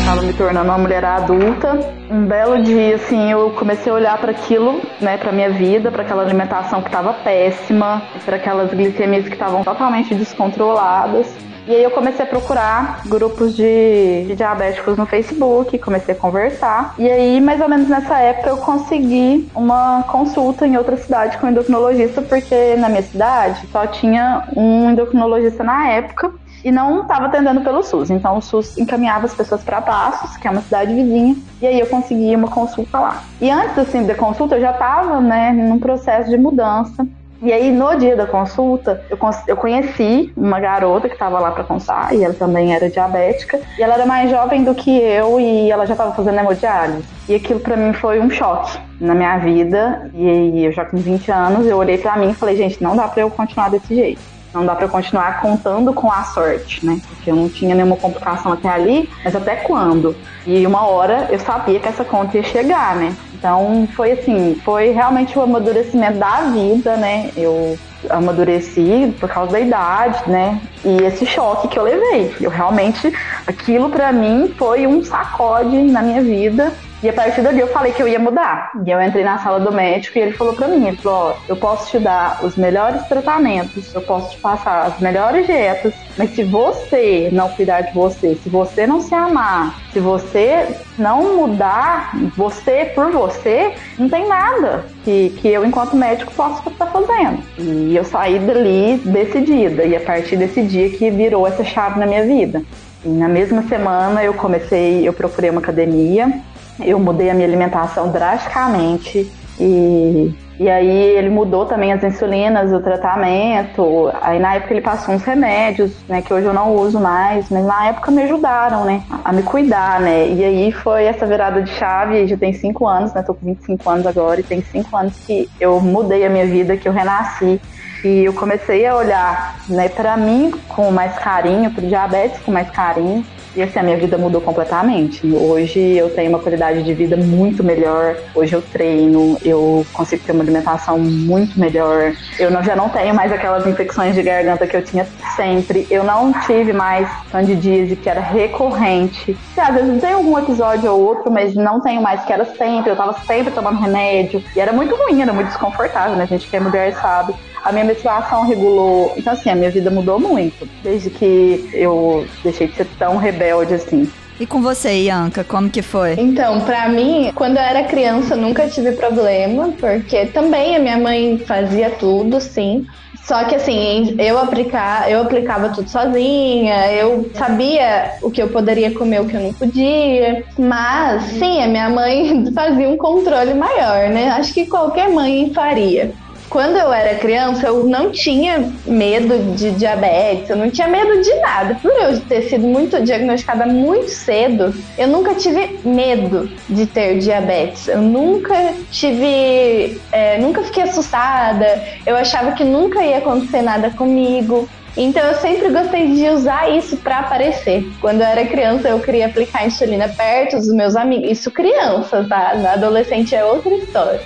[0.08, 1.78] estava me tornando uma mulher adulta.
[2.10, 6.02] Um belo dia, assim, eu comecei a olhar para aquilo, né, para minha vida, para
[6.02, 11.28] aquela alimentação que estava péssima, para aquelas glicemias que estavam totalmente descontroladas.
[11.68, 16.96] E aí eu comecei a procurar grupos de, de, diabéticos no Facebook, comecei a conversar.
[16.98, 21.48] E aí, mais ou menos nessa época, eu consegui uma consulta em outra cidade com
[21.48, 26.32] um endocrinologista, porque na minha cidade só tinha um endocrinologista na época
[26.64, 28.10] e não estava atendendo pelo SUS.
[28.10, 31.80] Então o SUS encaminhava as pessoas para Passos, que é uma cidade vizinha, e aí
[31.80, 33.24] eu consegui uma consulta lá.
[33.40, 37.08] E antes assim da consulta eu já estava, né, num processo de mudança.
[37.40, 39.18] E aí, no dia da consulta, eu,
[39.48, 43.84] eu conheci uma garota que estava lá para consultar, e ela também era diabética, e
[43.84, 47.06] ela era mais jovem do que eu, e ela já estava fazendo hemodiálise.
[47.30, 51.32] E aquilo para mim foi um choque na minha vida, e eu já com 20
[51.32, 54.37] anos, eu olhei para mim e falei, gente, não dá para eu continuar desse jeito.
[54.54, 57.00] Não dá para continuar contando com a sorte, né?
[57.10, 60.16] Porque eu não tinha nenhuma complicação até ali, mas até quando?
[60.46, 63.16] E uma hora eu sabia que essa conta ia chegar, né?
[63.34, 67.32] Então foi assim, foi realmente o amadurecimento da vida, né?
[67.36, 67.78] Eu
[68.10, 70.60] amadureci por causa da idade, né?
[70.84, 72.36] E esse choque que eu levei.
[72.40, 73.12] Eu realmente,
[73.46, 77.92] aquilo para mim foi um sacode na minha vida e a partir dali eu falei
[77.92, 78.72] que eu ia mudar.
[78.86, 81.36] E eu entrei na sala do médico e ele falou para mim, ele falou, ó,
[81.48, 86.32] eu posso te dar os melhores tratamentos, eu posso te passar as melhores dietas, mas
[86.32, 92.12] se você não cuidar de você, se você não se amar, se você não mudar
[92.36, 97.44] você por você, não tem nada que, que eu, enquanto médico, possa estar fazendo.
[97.60, 99.84] E eu saí dali decidida.
[99.86, 102.64] E a partir desse dia que virou essa chave na minha vida.
[103.06, 106.42] E na mesma semana eu comecei, eu procurei uma academia,
[106.84, 112.80] eu mudei a minha alimentação drasticamente e, e aí ele mudou também as insulinas, o
[112.80, 114.12] tratamento.
[114.22, 117.66] Aí na época ele passou uns remédios, né, que hoje eu não uso mais, mas
[117.66, 120.28] na época me ajudaram, né, a me cuidar, né.
[120.28, 123.90] E aí foi essa virada de chave, já tem cinco anos, né, tô com 25
[123.90, 127.60] anos agora e tem cinco anos que eu mudei a minha vida, que eu renasci.
[128.04, 132.70] E eu comecei a olhar, né, para mim com mais carinho, pro diabetes com mais
[132.70, 133.26] carinho.
[133.56, 135.26] E assim, a minha vida mudou completamente.
[135.34, 138.18] Hoje eu tenho uma qualidade de vida muito melhor.
[138.36, 142.14] Hoje eu treino, eu consigo ter uma alimentação muito melhor.
[142.40, 145.88] Eu não, já não tenho mais aquelas infecções de garganta que eu tinha sempre.
[145.90, 149.38] Eu não tive mais candidíase, que era recorrente.
[149.56, 152.92] E, às vezes tem algum episódio ou outro, mas não tenho mais, que era sempre.
[152.92, 154.44] Eu tava sempre tomando remédio.
[154.56, 156.24] E era muito ruim, era muito desconfortável, né?
[156.24, 159.14] A gente que é mulher sabe a minha menstruação regulou.
[159.18, 160.68] Então, assim, a minha vida mudou muito.
[160.84, 164.10] Desde que eu deixei de ser tão rebelde assim.
[164.40, 166.14] E com você, Ianca, como que foi?
[166.18, 171.40] Então, para mim, quando eu era criança, nunca tive problema, porque também a minha mãe
[171.40, 172.86] fazia tudo, sim.
[173.28, 178.94] Só que assim, eu aplicar, eu aplicava tudo sozinha, eu sabia o que eu poderia
[178.94, 180.46] comer, o que eu não podia.
[180.58, 184.30] Mas sim, a minha mãe fazia um controle maior, né?
[184.30, 186.14] Acho que qualquer mãe faria.
[186.50, 191.34] Quando eu era criança, eu não tinha medo de diabetes, eu não tinha medo de
[191.42, 191.76] nada.
[191.76, 197.88] Por eu ter sido muito diagnosticada muito cedo, eu nunca tive medo de ter diabetes.
[197.88, 198.56] Eu nunca
[198.90, 200.02] tive.
[200.12, 204.70] É, nunca fiquei assustada, eu achava que nunca ia acontecer nada comigo.
[204.98, 207.88] Então eu sempre gostei de usar isso para aparecer.
[208.02, 211.30] Quando eu era criança, eu queria aplicar insulina perto dos meus amigos.
[211.30, 212.56] Isso criança, tá?
[212.56, 214.20] Na adolescente é outra história.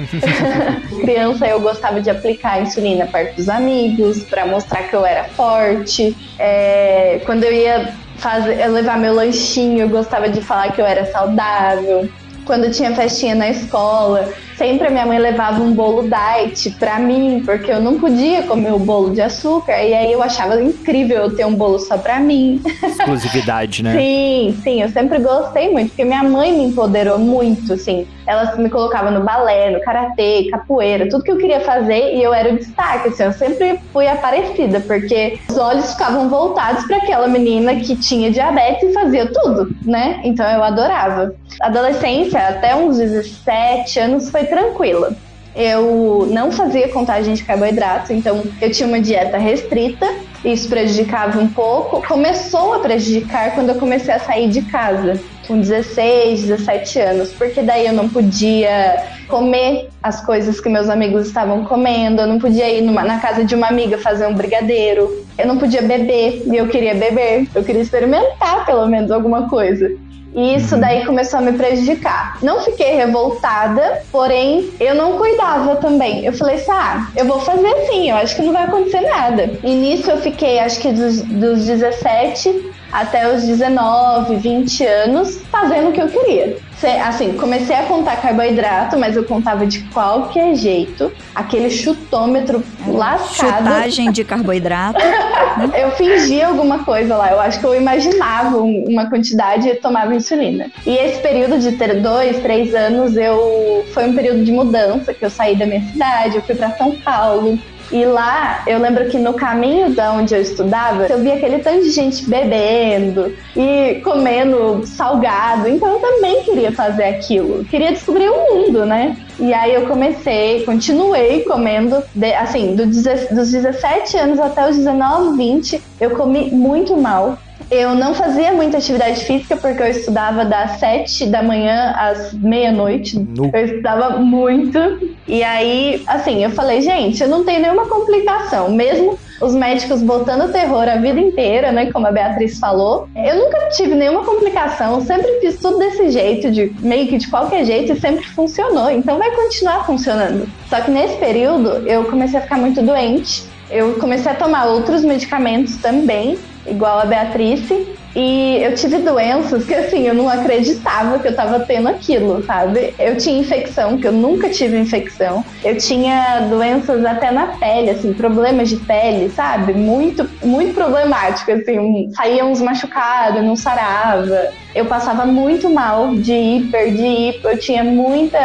[1.04, 6.16] criança eu gostava de aplicar insulina perto dos amigos para mostrar que eu era forte.
[6.40, 11.06] É, quando eu ia fazer, levar meu lanchinho, eu gostava de falar que eu era
[11.06, 12.10] saudável.
[12.46, 17.41] Quando tinha festinha na escola, sempre a minha mãe levava um bolo diet pra mim,
[17.43, 19.82] porque eu não podia comer o bolo de açúcar.
[19.82, 22.62] E aí eu achava incrível eu ter um bolo só pra mim.
[22.84, 23.95] Exclusividade, né?
[23.95, 28.06] sim, sim, eu sempre gostei muito, porque minha mãe me empoderou muito, assim.
[28.28, 32.32] Ela me colocava no balé, no karatê, capoeira, tudo que eu queria fazer e eu
[32.32, 33.24] era o destaque, assim.
[33.24, 38.91] Eu sempre fui aparecida, porque os olhos ficavam voltados para aquela menina que tinha diabetes
[38.91, 40.21] e fazia tudo, né?
[40.24, 41.34] Então eu adorava.
[41.62, 45.16] Adolescência, até uns 17 anos, foi tranquila.
[45.56, 50.06] Eu não fazia contagem de carboidrato, então eu tinha uma dieta restrita,
[50.46, 52.06] isso prejudicava um pouco.
[52.08, 57.62] Começou a prejudicar quando eu comecei a sair de casa, com 16, 17 anos, porque
[57.62, 62.70] daí eu não podia comer as coisas que meus amigos estavam comendo, eu não podia
[62.70, 66.56] ir numa, na casa de uma amiga fazer um brigadeiro, eu não podia beber e
[66.56, 69.92] eu queria beber, eu queria experimentar pelo menos alguma coisa.
[70.34, 72.38] E isso daí começou a me prejudicar.
[72.41, 76.26] Não fiquei revoltada, porém eu não cuidava também.
[76.26, 79.52] Eu falei assim: ah, eu vou fazer assim, eu acho que não vai acontecer nada.
[79.63, 85.89] E nisso eu fiquei, acho que dos, dos 17 até os 19, 20 anos, fazendo
[85.89, 86.58] o que eu queria.
[87.06, 91.12] Assim, comecei a contar carboidrato, mas eu contava de qualquer jeito.
[91.36, 93.58] Aquele chutômetro lascado.
[93.58, 94.99] Chutagem de carboidrato.
[95.77, 97.32] eu fingia alguma coisa lá.
[97.32, 100.71] Eu acho que eu imaginava uma quantidade e tomava insulina.
[100.86, 105.23] E esse período de ter dois, três anos, eu foi um período de mudança, que
[105.23, 107.58] eu saí da minha cidade, eu fui para São Paulo.
[107.91, 111.84] E lá, eu lembro que no caminho da onde eu estudava, eu via aquele tanto
[111.84, 115.67] de gente bebendo e comendo salgado.
[115.67, 117.65] Então eu também queria fazer aquilo.
[117.65, 119.17] Queria descobrir o mundo, né?
[119.38, 125.36] E aí eu comecei, continuei comendo, de, assim, do, dos 17 anos até os 19,
[125.36, 127.38] 20, eu comi muito mal.
[127.72, 133.26] Eu não fazia muita atividade física porque eu estudava das sete da manhã às meia-noite.
[133.54, 134.78] Eu estudava muito.
[135.26, 138.70] E aí, assim, eu falei, gente, eu não tenho nenhuma complicação.
[138.70, 141.90] Mesmo os médicos botando terror a vida inteira, né?
[141.94, 143.08] Como a Beatriz falou.
[143.16, 147.64] Eu nunca tive nenhuma complicação, sempre fiz tudo desse jeito, de meio que de qualquer
[147.64, 148.92] jeito, e sempre funcionou.
[148.92, 150.46] Então vai continuar funcionando.
[150.70, 153.50] Só que nesse período eu comecei a ficar muito doente.
[153.70, 158.00] Eu comecei a tomar outros medicamentos também igual a Beatrice.
[158.13, 162.93] E eu tive doenças que, assim, eu não acreditava que eu tava tendo aquilo, sabe?
[163.00, 165.45] Eu tinha infecção, que eu nunca tive infecção.
[165.63, 169.74] Eu tinha doenças até na pele, assim, problemas de pele, sabe?
[169.74, 172.12] Muito, muito problemático, assim.
[172.13, 174.50] Saía uns machucados, não sarava.
[174.76, 177.52] Eu passava muito mal de hiper, de hiper.
[177.52, 178.38] Eu tinha muita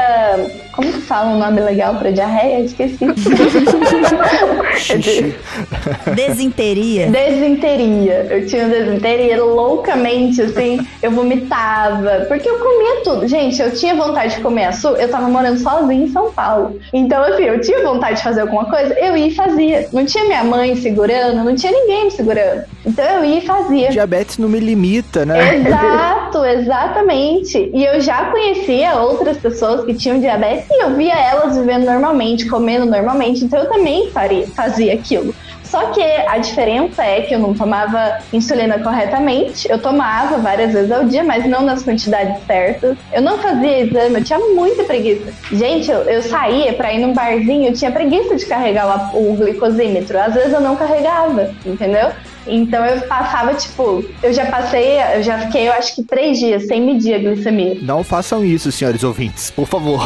[0.77, 2.61] como que fala um nome legal pra diarreia?
[2.61, 2.99] Esqueci.
[6.15, 7.11] desinteria.
[7.11, 8.27] Desinteria.
[8.31, 10.87] Eu tinha desinteria loucamente, assim.
[11.03, 12.27] Eu vomitava.
[12.29, 13.27] Porque eu comia tudo.
[13.27, 15.01] Gente, eu tinha vontade de comer açúcar.
[15.01, 16.79] Eu tava morando sozinha em São Paulo.
[16.93, 19.89] Então, assim, eu tinha vontade de fazer alguma coisa, eu ia e fazia.
[19.93, 22.65] Não tinha minha mãe segurando, não tinha ninguém me segurando.
[22.87, 23.90] Então eu ia e fazia.
[23.90, 25.57] Diabetes não me limita, né?
[25.57, 27.70] Exato, exatamente.
[27.75, 32.46] E eu já conhecia outras pessoas que tinham diabetes e eu via elas vivendo normalmente,
[32.49, 35.35] comendo normalmente, então eu também faria, fazia aquilo.
[35.64, 39.68] Só que a diferença é que eu não tomava insulina corretamente.
[39.68, 42.96] Eu tomava várias vezes ao dia, mas não nas quantidades certas.
[43.12, 45.33] Eu não fazia exame, eu tinha muita preguiça.
[45.51, 49.37] Gente, eu, eu saía pra ir num barzinho, eu tinha preguiça de carregar o, o
[49.37, 50.18] glicosímetro.
[50.18, 52.11] Às vezes eu não carregava, entendeu?
[52.46, 56.66] Então eu passava, tipo, eu já passei, eu já fiquei, eu acho que três dias
[56.66, 57.78] sem medir a glicemia.
[57.82, 60.00] Não façam isso, senhores ouvintes, por favor.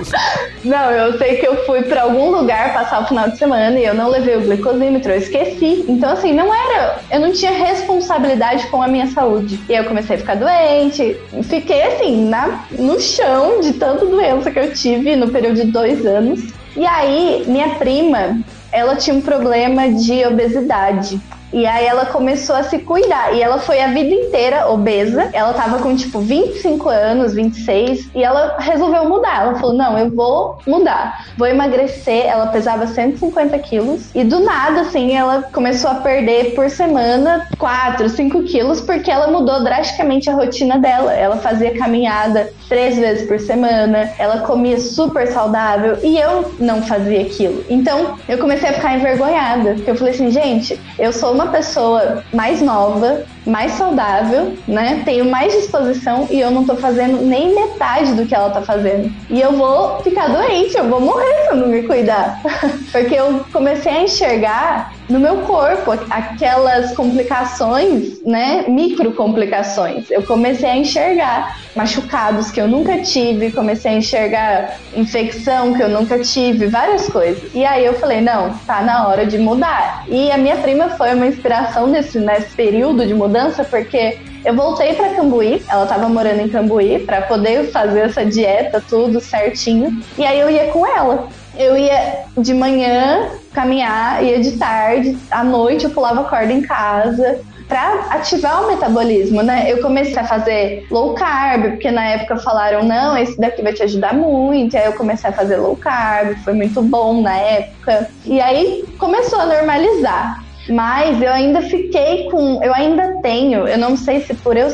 [0.64, 3.84] não, eu sei que eu fui para algum lugar passar o final de semana e
[3.84, 5.84] eu não levei o glicosímetro, eu esqueci.
[5.88, 6.98] Então, assim, não era.
[7.10, 9.60] Eu não tinha responsabilidade com a minha saúde.
[9.68, 14.50] E aí eu comecei a ficar doente, fiquei assim, na, no chão de tanta doença
[14.50, 16.52] que eu tive no período de dois anos.
[16.76, 18.40] E aí, minha prima,
[18.72, 21.20] ela tinha um problema de obesidade.
[21.54, 23.32] E aí ela começou a se cuidar.
[23.32, 25.30] E ela foi a vida inteira obesa.
[25.32, 28.10] Ela tava com tipo 25 anos, 26.
[28.12, 29.42] E ela resolveu mudar.
[29.42, 31.28] Ela falou: Não, eu vou mudar.
[31.38, 32.26] Vou emagrecer.
[32.26, 34.10] Ela pesava 150 quilos.
[34.12, 38.80] E do nada, assim, ela começou a perder por semana 4, 5 quilos.
[38.80, 41.12] Porque ela mudou drasticamente a rotina dela.
[41.14, 44.10] Ela fazia caminhada três vezes por semana.
[44.18, 45.98] Ela comia super saudável.
[46.02, 47.64] E eu não fazia aquilo.
[47.70, 49.74] Então eu comecei a ficar envergonhada.
[49.74, 55.02] Porque eu falei assim: Gente, eu sou uma uma pessoa mais nova, mais saudável, né?
[55.04, 59.12] Tenho mais disposição e eu não tô fazendo nem metade do que ela tá fazendo.
[59.28, 62.40] E eu vou ficar doente, eu vou morrer se eu não me cuidar.
[62.90, 68.64] Porque eu comecei a enxergar no meu corpo aquelas complicações, né?
[68.68, 70.10] Micro complicações.
[70.10, 75.88] Eu comecei a enxergar machucados que eu nunca tive, comecei a enxergar infecção que eu
[75.88, 77.42] nunca tive, várias coisas.
[77.54, 80.04] E aí eu falei, não, tá na hora de mudar.
[80.08, 84.94] E a minha prima foi uma inspiração nesse, nesse período de mudança, porque eu voltei
[84.94, 90.02] para Cambuí, ela estava morando em Cambuí, para poder fazer essa dieta, tudo certinho.
[90.18, 91.28] E aí eu ia com ela.
[91.56, 97.40] Eu ia de manhã caminhar, ia de tarde, à noite eu pulava corda em casa
[97.68, 99.64] para ativar o metabolismo, né?
[99.66, 103.82] Eu comecei a fazer low carb, porque na época falaram, não, esse daqui vai te
[103.82, 104.76] ajudar muito.
[104.76, 108.08] Aí eu comecei a fazer low carb, foi muito bom na época.
[108.24, 110.44] E aí começou a normalizar.
[110.68, 112.62] Mas eu ainda fiquei com.
[112.62, 114.68] Eu ainda tenho, eu não sei se por eu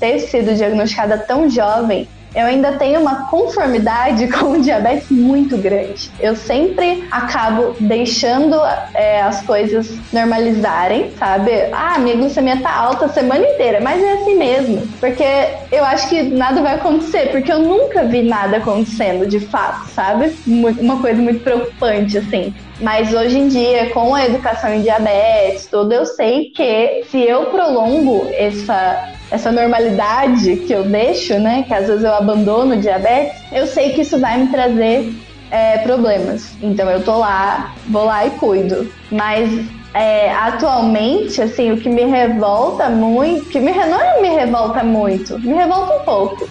[0.00, 6.12] ter sido diagnosticada tão jovem, eu ainda tenho uma conformidade com o diabetes muito grande.
[6.20, 8.54] Eu sempre acabo deixando
[8.94, 11.50] é, as coisas normalizarem, sabe?
[11.72, 14.86] Ah, minha glicemia tá alta a semana inteira, mas é assim mesmo.
[15.00, 15.24] Porque
[15.72, 20.38] eu acho que nada vai acontecer, porque eu nunca vi nada acontecendo de fato, sabe?
[20.46, 22.54] Uma coisa muito preocupante, assim.
[22.80, 27.46] Mas hoje em dia, com a educação em diabetes, tudo, eu sei que se eu
[27.46, 31.64] prolongo essa essa normalidade que eu deixo, né?
[31.66, 35.12] Que às vezes eu abandono o diabetes, eu sei que isso vai me trazer
[35.50, 36.54] é, problemas.
[36.62, 38.88] Então eu tô lá, vou lá e cuido.
[39.10, 39.50] Mas
[39.94, 45.38] é, atualmente, assim, o que me revolta muito, que me, não é me revolta muito,
[45.40, 46.48] me revolta um pouco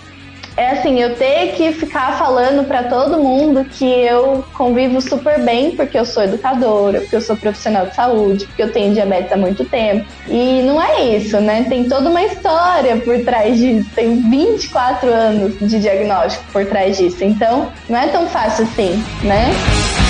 [0.57, 5.75] é assim, eu ter que ficar falando para todo mundo que eu convivo super bem
[5.75, 9.37] porque eu sou educadora, porque eu sou profissional de saúde, porque eu tenho diabetes há
[9.37, 10.05] muito tempo.
[10.27, 11.65] E não é isso, né?
[11.67, 13.89] Tem toda uma história por trás disso.
[13.93, 17.23] Tem 24 anos de diagnóstico por trás disso.
[17.23, 20.04] Então, não é tão fácil assim, né?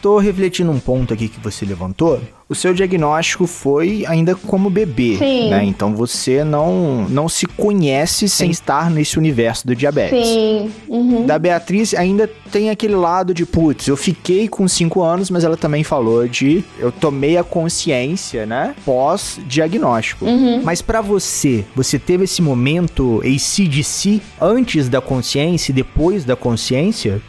[0.00, 2.20] Tô refletindo um ponto aqui que você levantou.
[2.48, 5.50] O seu diagnóstico foi ainda como bebê, Sim.
[5.50, 5.64] né?
[5.64, 10.26] Então você não, não se conhece sem estar nesse universo do diabetes.
[10.26, 10.70] Sim.
[10.88, 11.26] Uhum.
[11.26, 15.56] Da Beatriz ainda tem aquele lado de, putz, eu fiquei com 5 anos, mas ela
[15.56, 18.74] também falou de eu tomei a consciência, né?
[18.84, 20.24] Pós-diagnóstico.
[20.24, 20.60] Uhum.
[20.64, 27.22] Mas para você, você teve esse momento ACDC antes da consciência e depois da consciência?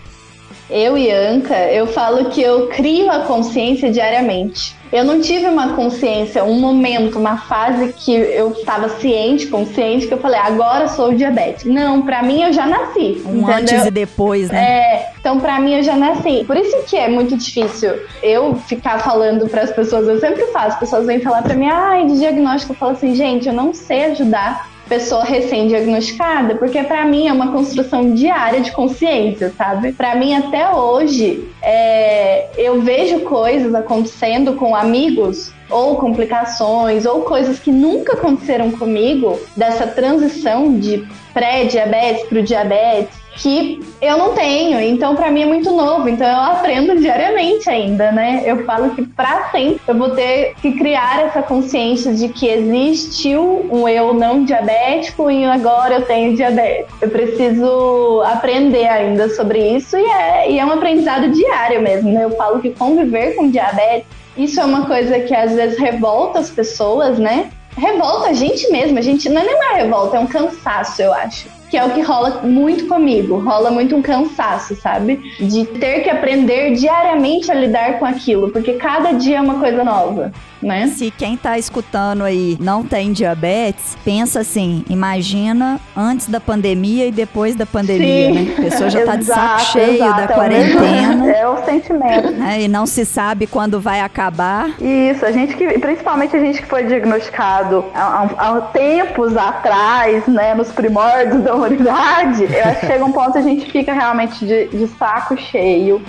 [0.72, 4.76] Eu e Anca, eu falo que eu crio a consciência diariamente.
[4.92, 10.14] Eu não tive uma consciência, um momento, uma fase que eu estava ciente, consciente, que
[10.14, 11.72] eu falei, agora sou diabético.
[11.72, 13.22] Não, para mim eu já nasci.
[13.26, 13.56] Um entendeu?
[13.56, 14.64] antes e depois, né?
[14.64, 16.44] É, então para mim eu já nasci.
[16.46, 17.92] Por isso que é muito difícil
[18.22, 20.08] eu ficar falando para as pessoas.
[20.08, 23.16] Eu sempre faço, as pessoas vêm falar para mim, ai, de diagnóstico, eu falo assim,
[23.16, 28.74] gente, eu não sei ajudar pessoa recém-diagnosticada, porque para mim é uma construção diária de
[28.74, 29.94] consciência, sabe?
[29.94, 37.58] Para mim até hoje é, eu vejo coisas acontecendo com amigos ou complicações ou coisas
[37.58, 44.80] que nunca aconteceram comigo dessa transição de pré-diabetes para o diabetes que eu não tenho,
[44.82, 48.44] então para mim é muito novo, então eu aprendo diariamente ainda, né?
[48.46, 53.68] Eu falo que para sempre eu vou ter que criar essa consciência de que existiu
[53.72, 56.94] um eu não diabético e agora eu tenho diabetes.
[57.02, 62.26] Eu preciso aprender ainda sobre isso e é, e é um aprendizado diário mesmo, né?
[62.26, 66.50] Eu falo que conviver com diabetes, isso é uma coisa que às vezes revolta as
[66.50, 67.50] pessoas, né?
[67.78, 71.14] Revolta a gente mesmo, a gente não é nem uma revolta, é um cansaço, eu
[71.14, 73.40] acho que é o que rola muito comigo.
[73.40, 75.16] Rola muito um cansaço, sabe?
[75.40, 79.82] De ter que aprender diariamente a lidar com aquilo, porque cada dia é uma coisa
[79.82, 80.88] nova né?
[80.88, 87.12] Se quem tá escutando aí não tem diabetes, pensa assim, imagina antes da pandemia e
[87.12, 88.34] depois da pandemia, Sim.
[88.34, 88.56] né?
[88.58, 91.32] A pessoa já tá de saco cheio exato, da é quarentena.
[91.32, 92.32] É o sentimento.
[92.32, 92.62] Né?
[92.64, 94.70] E não se sabe quando vai acabar.
[94.80, 100.54] Isso, a gente que, principalmente a gente que foi diagnosticado há, há tempos atrás, né,
[100.54, 104.68] nos primórdios da humanidade, eu acho que chega um ponto a gente fica realmente de,
[104.68, 106.02] de saco cheio.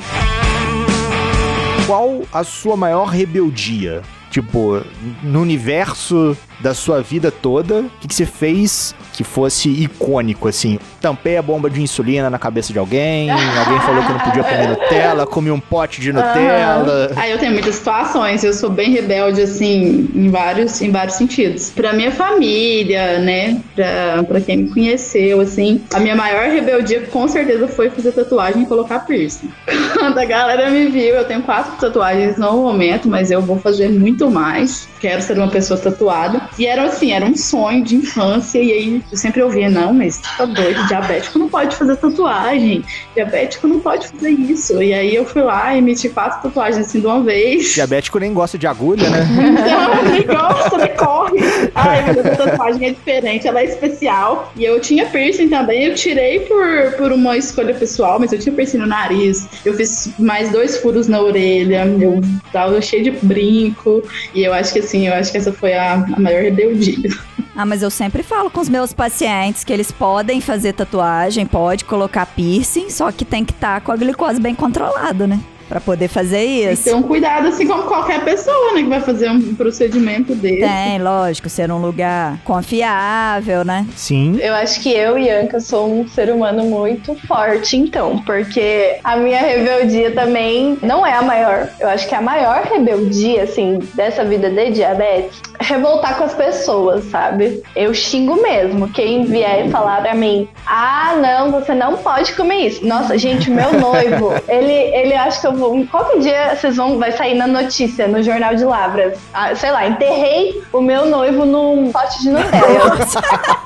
[1.87, 4.03] Qual a sua maior rebeldia?
[4.33, 4.83] Tipo,
[5.23, 10.79] no universo da sua vida toda, o que, que você fez que fosse icônico, assim?
[11.01, 14.69] Tampei a bomba de insulina na cabeça de alguém, alguém falou que não podia comer
[14.69, 17.11] Nutella, comi um pote de Nutella.
[17.17, 21.71] Aí eu tenho muitas situações, eu sou bem rebelde, assim, em vários, em vários sentidos.
[21.71, 27.27] Pra minha família, né, pra, pra quem me conheceu, assim, a minha maior rebeldia com
[27.27, 29.51] certeza foi fazer tatuagem e colocar piercing.
[29.99, 33.89] Quando a galera me viu, eu tenho quatro tatuagens no momento, mas eu vou fazer
[33.91, 34.89] muito mais.
[35.01, 36.41] Quero ser uma pessoa tatuada.
[36.59, 40.19] E era assim, era um sonho de infância, e aí eu sempre ouvia, não, mas
[40.37, 42.85] tá doido, diabético não pode fazer tatuagem,
[43.15, 44.83] diabético não pode fazer isso.
[44.83, 47.75] E aí eu fui lá e meti quatro tatuagens assim de uma vez.
[47.75, 49.23] Diabético nem gosta de agulha, né?
[49.73, 51.39] Não, ele gosta, ele corre.
[51.75, 54.53] Ai, mas essa tatuagem é diferente, ela é especial.
[54.57, 58.55] E eu tinha piercing também, eu tirei por, por uma escolha pessoal, mas eu tinha
[58.55, 59.49] piercing no nariz.
[59.65, 62.21] Eu fiz mais dois furos na orelha, eu
[62.53, 64.03] tava cheio de brinco.
[64.35, 67.11] E eu acho que assim, eu acho que essa foi a, a maior rebeldia.
[67.55, 71.85] Ah, mas eu sempre falo com os meus pacientes que eles podem fazer tatuagem, pode
[71.85, 75.39] colocar piercing, só que tem que estar com a glicose bem controlada, né?
[75.69, 76.85] Pra poder fazer Tem que isso.
[76.85, 80.61] ter um cuidado, assim como qualquer pessoa, né, que vai fazer um procedimento desse.
[80.61, 83.87] Tem, lógico, ser um lugar confiável, né?
[83.97, 84.39] Sim.
[84.41, 89.41] Eu acho que eu, Ianca, sou um ser humano muito forte, então, porque a minha
[89.41, 91.69] rebeldia também não é a maior.
[91.81, 96.35] Eu acho que a maior rebeldia, assim, dessa vida de diabetes é revoltar com as
[96.35, 97.63] pessoas, sabe?
[97.75, 98.89] Eu xingo mesmo.
[98.89, 102.87] Quem vier falar pra mim, ah, não, você não pode comer isso.
[102.87, 105.87] Nossa, gente, meu noivo, ele, ele acha que eu vou.
[105.87, 109.19] Qualquer dia vocês vão, vai sair na notícia, no Jornal de Lavras.
[109.33, 112.99] Ah, sei lá, enterrei o meu noivo num pote de Nutella.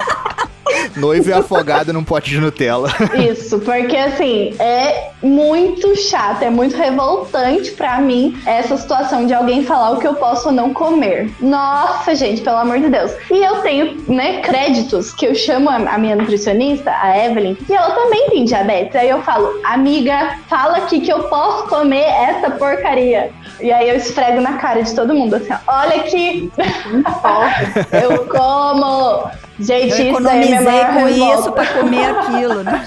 [0.96, 2.90] Noivo e afogado num pote de Nutella.
[3.30, 9.64] Isso, porque assim, é muito chato, é muito revoltante pra mim essa situação de alguém
[9.64, 11.30] falar o que eu posso ou não comer.
[11.40, 13.12] Nossa, gente, pelo amor de Deus.
[13.30, 17.90] E eu tenho, né, créditos que eu chamo a minha nutricionista, a Evelyn, e ela
[17.90, 18.96] também tem diabetes.
[18.96, 23.30] Aí eu falo, amiga, fala aqui que eu posso comer essa porcaria.
[23.60, 26.50] E aí eu esfrego na cara de todo mundo, assim, ó, olha aqui,
[27.92, 29.45] eu como.
[29.58, 31.40] Gente, Eu isso daí é a minha economizei maior com revolta.
[31.40, 32.84] isso pra comer aquilo, né?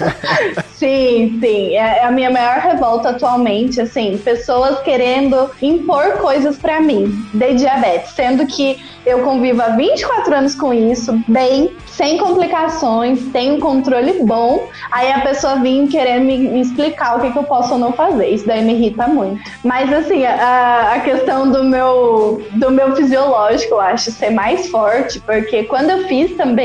[0.76, 1.76] Sim, sim.
[1.76, 8.12] É a minha maior revolta atualmente, assim, pessoas querendo impor coisas pra mim de diabetes,
[8.14, 14.24] sendo que eu convivo há 24 anos com isso, bem, sem complicações, tenho um controle
[14.24, 14.68] bom.
[14.92, 17.92] Aí a pessoa vem querendo me, me explicar o que, que eu posso ou não
[17.92, 18.28] fazer.
[18.28, 19.42] Isso daí me irrita muito.
[19.64, 25.20] Mas assim, a, a questão do meu do meu fisiológico, eu acho ser mais forte,
[25.22, 26.59] porque quando eu fiz também,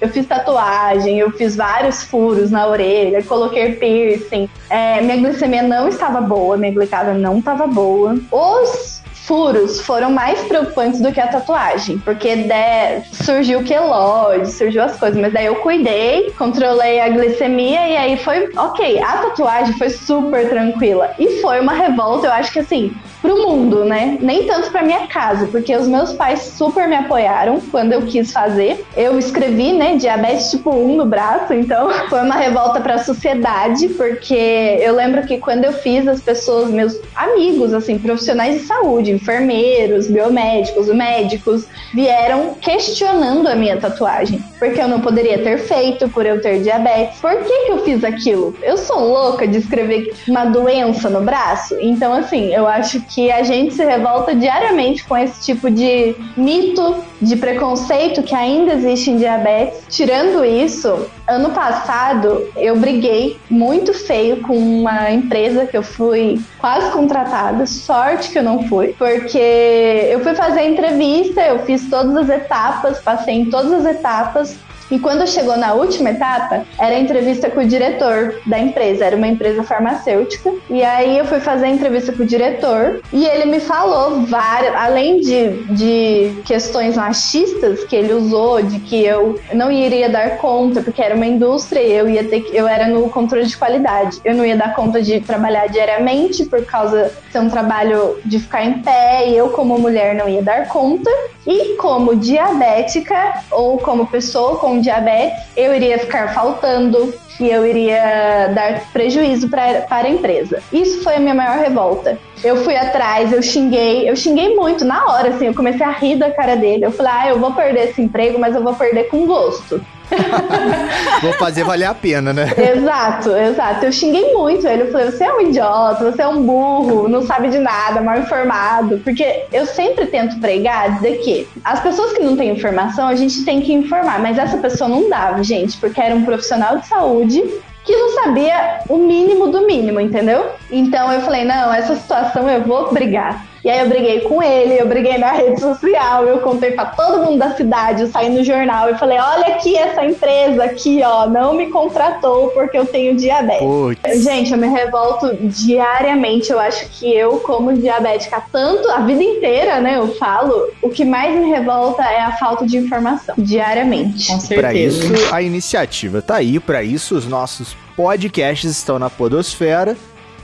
[0.00, 4.48] eu fiz tatuagem, eu fiz vários furos na orelha, coloquei piercing.
[4.68, 8.16] É, minha glicemia não estava boa, minha glicada não estava boa.
[8.30, 14.82] Os furos foram mais preocupantes do que a tatuagem, porque de- surgiu o queloide, surgiu
[14.82, 18.98] as coisas, mas daí eu cuidei, controlei a glicemia e aí foi ok.
[19.00, 23.84] A tatuagem foi super tranquila e foi uma revolta, eu acho que assim, pro mundo,
[23.84, 24.18] né?
[24.20, 28.32] Nem tanto pra minha casa, porque os meus pais super me apoiaram quando eu quis
[28.32, 28.84] fazer.
[28.96, 34.78] Eu escrevi, né, diabetes tipo 1 no braço, então foi uma revolta pra sociedade, porque
[34.80, 40.06] eu lembro que quando eu fiz, as pessoas, meus amigos, assim, profissionais de saúde, enfermeiros,
[40.06, 46.40] biomédicos, médicos, vieram questionando a minha tatuagem, porque eu não poderia ter feito por eu
[46.40, 47.20] ter diabetes.
[47.20, 48.54] Por que que eu fiz aquilo?
[48.62, 51.76] Eu sou louca de escrever uma doença no braço?
[51.80, 57.04] Então, assim, eu acho que a gente se revolta diariamente com esse tipo de mito,
[57.20, 59.82] de preconceito que ainda existe em diabetes.
[59.88, 66.90] Tirando isso, ano passado eu briguei muito feio com uma empresa que eu fui quase
[66.92, 72.16] contratada, sorte que eu não fui, porque eu fui fazer a entrevista, eu fiz todas
[72.16, 74.56] as etapas, passei em todas as etapas.
[74.90, 79.28] E quando chegou na última etapa, era entrevista com o diretor da empresa, era uma
[79.28, 80.52] empresa farmacêutica.
[80.68, 84.74] E aí eu fui fazer a entrevista com o diretor e ele me falou várias,
[84.74, 90.82] além de, de questões machistas que ele usou, de que eu não iria dar conta,
[90.82, 94.20] porque era uma indústria e eu ia ter eu era no controle de qualidade.
[94.24, 98.38] Eu não ia dar conta de trabalhar diariamente por causa de ser um trabalho de
[98.38, 101.10] ficar em pé, e eu como mulher não ia dar conta.
[101.46, 108.48] E como diabética ou como pessoa com diabetes, eu iria ficar faltando e eu iria
[108.54, 110.62] dar prejuízo pra, para a empresa.
[110.70, 112.18] Isso foi a minha maior revolta.
[112.44, 116.16] Eu fui atrás, eu xinguei, eu xinguei muito na hora, assim, eu comecei a rir
[116.16, 116.84] da cara dele.
[116.84, 119.80] Eu falei, ah, eu vou perder esse emprego, mas eu vou perder com gosto.
[121.22, 122.48] Vou fazer valer a pena, né?
[122.56, 123.84] Exato, exato.
[123.84, 124.82] Eu xinguei muito ele.
[124.82, 128.18] Eu falei, você é um idiota, você é um burro, não sabe de nada, mal
[128.18, 128.98] informado.
[128.98, 133.44] Porque eu sempre tento pregar dizer que as pessoas que não têm informação, a gente
[133.44, 134.20] tem que informar.
[134.20, 137.42] Mas essa pessoa não dava, gente, porque era um profissional de saúde
[137.84, 140.50] que não sabia o mínimo do mínimo, entendeu?
[140.70, 143.49] Então eu falei, não, essa situação eu vou brigar.
[143.64, 147.24] E aí eu briguei com ele, eu briguei na rede social, eu contei para todo
[147.24, 151.26] mundo da cidade, eu saí no jornal e falei: olha aqui essa empresa aqui, ó,
[151.26, 153.66] não me contratou porque eu tenho diabetes.
[153.66, 154.24] Putz.
[154.24, 156.50] Gente, eu me revolto diariamente.
[156.50, 159.96] Eu acho que eu, como diabética, tanto a vida inteira, né?
[159.96, 164.28] Eu falo, o que mais me revolta é a falta de informação, diariamente.
[164.28, 165.14] Com Para certeza.
[165.14, 166.58] isso, a iniciativa tá aí.
[166.58, 169.96] Para isso, os nossos podcasts estão na Podosfera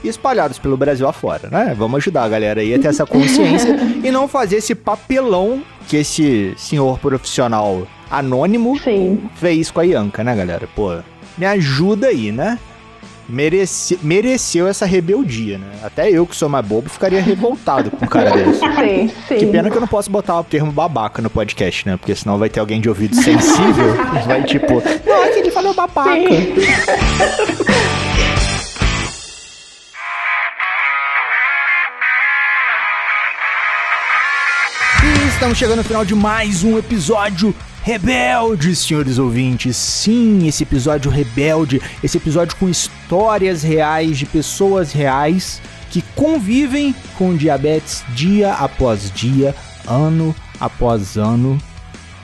[0.06, 1.74] e espalhados pelo Brasil afora, né?
[1.76, 5.96] Vamos ajudar a galera aí a ter essa consciência e não fazer esse papelão que
[5.96, 9.28] esse senhor profissional anônimo Sim.
[9.34, 10.68] fez com a Ianca, né, galera?
[10.74, 10.96] Pô,
[11.36, 12.58] me ajuda aí, né?
[13.28, 15.66] Merece, mereceu essa rebeldia, né?
[15.82, 18.60] Até eu, que sou mais bobo, ficaria revoltado com um cara desse.
[18.60, 19.38] Sim, sim.
[19.38, 21.96] Que pena que eu não posso botar o termo babaca no podcast, né?
[21.96, 23.96] Porque senão vai ter alguém de ouvido sensível
[24.26, 26.12] vai tipo, não, é que ele falou babaca.
[26.12, 26.54] Sim.
[35.46, 39.76] Estamos chegando ao final de mais um episódio rebelde, senhores ouvintes.
[39.76, 47.36] Sim, esse episódio rebelde, esse episódio com histórias reais de pessoas reais que convivem com
[47.36, 49.54] diabetes dia após dia,
[49.86, 51.56] ano após ano.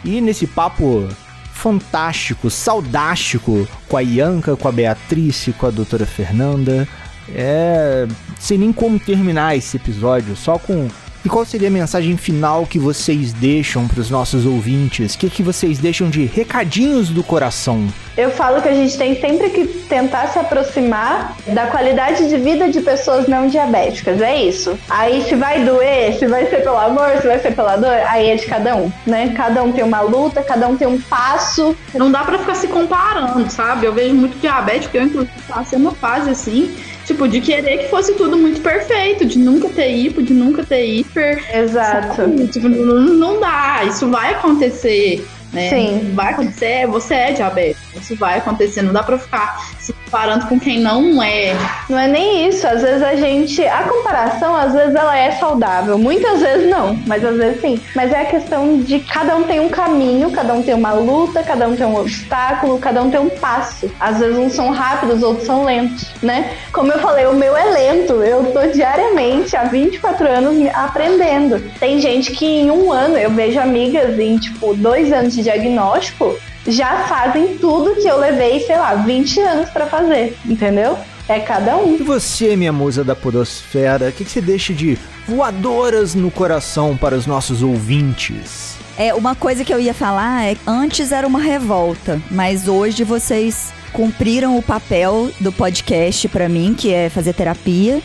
[0.04, 1.08] E nesse papo
[1.52, 6.88] fantástico, saudástico com a Ianca, com a Beatriz, com a doutora Fernanda.
[7.32, 8.08] É.
[8.40, 10.88] Sem nem como terminar esse episódio, só com.
[11.24, 15.14] E qual seria a mensagem final que vocês deixam para os nossos ouvintes?
[15.14, 17.86] O que, que vocês deixam de recadinhos do coração?
[18.16, 22.68] Eu falo que a gente tem sempre que tentar se aproximar da qualidade de vida
[22.68, 24.20] de pessoas não diabéticas.
[24.20, 24.76] É isso.
[24.90, 28.30] Aí se vai doer, se vai ser pelo amor, se vai ser pela dor, aí
[28.30, 29.32] é de cada um, né?
[29.36, 31.76] Cada um tem uma luta, cada um tem um passo.
[31.94, 33.86] Não dá pra ficar se comparando, sabe?
[33.86, 36.74] Eu vejo muito diabético, eu inclusive passei uma fase assim,
[37.04, 40.84] tipo, de querer que fosse tudo muito perfeito, de nunca ter hipo, de nunca ter
[40.84, 41.44] hiper.
[41.56, 42.16] Exato.
[42.16, 42.46] sabe?
[42.48, 45.24] Tipo, não, não dá, isso vai acontecer.
[45.52, 45.68] Né?
[45.68, 46.12] Sim.
[46.14, 50.60] Vai acontecer, você é diabético, isso vai acontecer, não dá pra ficar se comparando com
[50.60, 51.54] quem não é.
[51.88, 52.66] Não é nem isso.
[52.66, 53.66] Às vezes a gente.
[53.66, 55.98] A comparação, às vezes, ela é saudável.
[55.98, 57.80] Muitas vezes não, mas às vezes sim.
[57.94, 61.42] Mas é a questão de cada um tem um caminho, cada um tem uma luta,
[61.42, 63.90] cada um tem um obstáculo, cada um tem um passo.
[63.98, 66.52] Às vezes uns são rápidos, outros são lentos, né?
[66.72, 68.22] Como eu falei, o meu é lento.
[68.22, 71.58] Eu tô diariamente, há 24 anos, aprendendo.
[71.78, 76.36] Tem gente que em um ano, eu vejo amigas em, tipo, dois anos de diagnóstico,
[76.66, 80.96] já fazem tudo que eu levei, sei lá, 20 anos pra fazer, entendeu?
[81.28, 81.96] É cada um.
[81.96, 86.96] E você, minha musa da Podosfera, o que, que você deixa de voadoras no coração
[86.96, 88.76] para os nossos ouvintes?
[88.98, 93.04] É, uma coisa que eu ia falar é que antes era uma revolta, mas hoje
[93.04, 98.02] vocês cumpriram o papel do podcast pra mim, que é fazer terapia.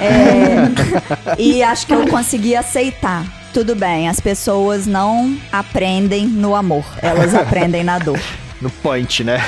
[0.00, 3.35] É, e acho que eu consegui aceitar.
[3.56, 8.20] Tudo bem, as pessoas não aprendem no amor, elas aprendem na dor.
[8.60, 9.38] No punch, né?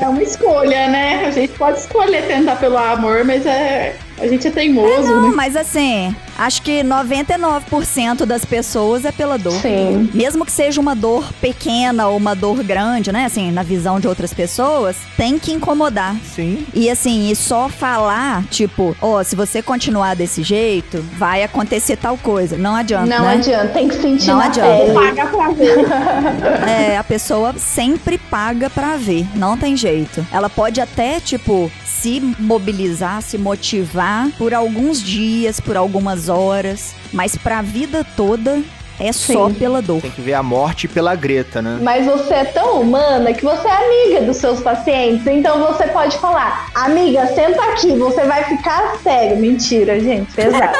[0.00, 1.24] É uma escolha, né?
[1.26, 3.96] A gente pode escolher tentar pelo amor, mas é.
[4.20, 5.34] A gente é teimoso, Não, né?
[5.36, 9.60] mas assim, acho que 99% das pessoas é pela dor.
[9.60, 10.10] Sim.
[10.12, 13.24] Mesmo que seja uma dor pequena ou uma dor grande, né?
[13.24, 16.16] Assim, na visão de outras pessoas, tem que incomodar.
[16.34, 16.66] Sim.
[16.74, 22.16] E assim, e só falar, tipo, ó, se você continuar desse jeito, vai acontecer tal
[22.16, 22.56] coisa.
[22.56, 23.34] Não adianta, Não né?
[23.34, 24.70] adianta, tem que sentir Não na adianta.
[24.76, 24.92] pele.
[24.94, 25.76] Paga pra ver.
[26.66, 30.26] É, a pessoa sempre paga pra ver, não tem jeito.
[30.32, 37.36] Ela pode até, tipo, se mobilizar, se motivar por alguns dias, por algumas horas, mas
[37.36, 38.62] pra vida toda
[38.98, 39.54] é só Sim.
[39.54, 40.00] pela dor.
[40.00, 41.78] Tem que ver a morte pela Greta, né?
[41.82, 46.16] Mas você é tão humana que você é amiga dos seus pacientes, então você pode
[46.18, 49.36] falar, amiga, senta aqui, você vai ficar cego.
[49.36, 50.78] Mentira, gente, pesado.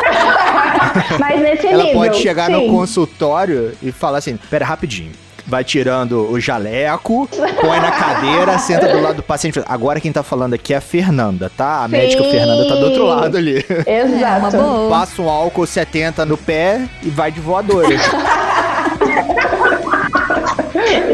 [1.21, 2.01] Mas nesse Ela nível.
[2.01, 2.71] pode chegar no sim.
[2.71, 5.13] consultório e falar assim: pera, rapidinho.
[5.47, 7.29] Vai tirando o jaleco,
[7.61, 9.63] põe na cadeira, senta do lado do paciente.
[9.67, 11.85] Agora quem tá falando aqui é a Fernanda, tá?
[11.85, 12.31] A médica Sim.
[12.33, 13.65] Fernanda tá do outro lado ali.
[13.87, 14.57] É Exato.
[14.57, 14.91] boa.
[14.91, 17.87] Passa um álcool 70 no pé e vai de voadora.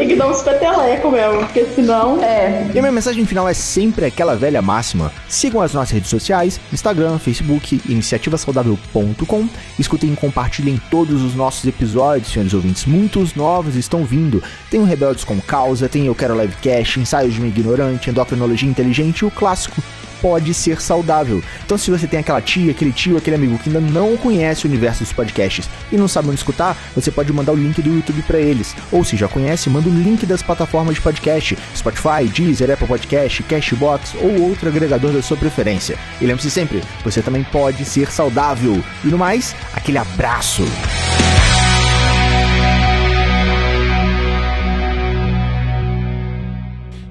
[0.03, 2.21] Tem que dar uns peteleco mesmo, porque senão.
[2.21, 5.13] É, E a minha mensagem final é sempre aquela velha máxima.
[5.29, 9.47] Sigam as nossas redes sociais, Instagram, Facebook, iniciativasaudável.com.
[9.79, 12.85] Escutem e compartilhem todos os nossos episódios, senhores ouvintes.
[12.85, 14.43] Muitos novos estão vindo.
[14.69, 19.19] Tem o Rebeldes com Causa, tem Eu Quero Livecast, Ensaios de uma Ignorante, Endocrinologia Inteligente
[19.19, 19.81] e o clássico
[20.23, 21.43] pode ser saudável.
[21.65, 24.69] Então, se você tem aquela tia, aquele tio, aquele amigo que ainda não conhece o
[24.69, 28.21] universo dos podcasts e não sabe onde escutar, você pode mandar o link do YouTube
[28.21, 28.73] para eles.
[28.89, 33.43] Ou se já conhece, manda o link das plataformas de podcast, Spotify, Deezer, Apple Podcast,
[33.43, 35.97] Cashbox ou outro agregador da sua preferência.
[36.19, 38.83] E lembre-se sempre, você também pode ser saudável.
[39.03, 40.63] E no mais, aquele abraço.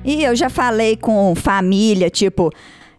[0.05, 2.51] E eu já falei com família, tipo,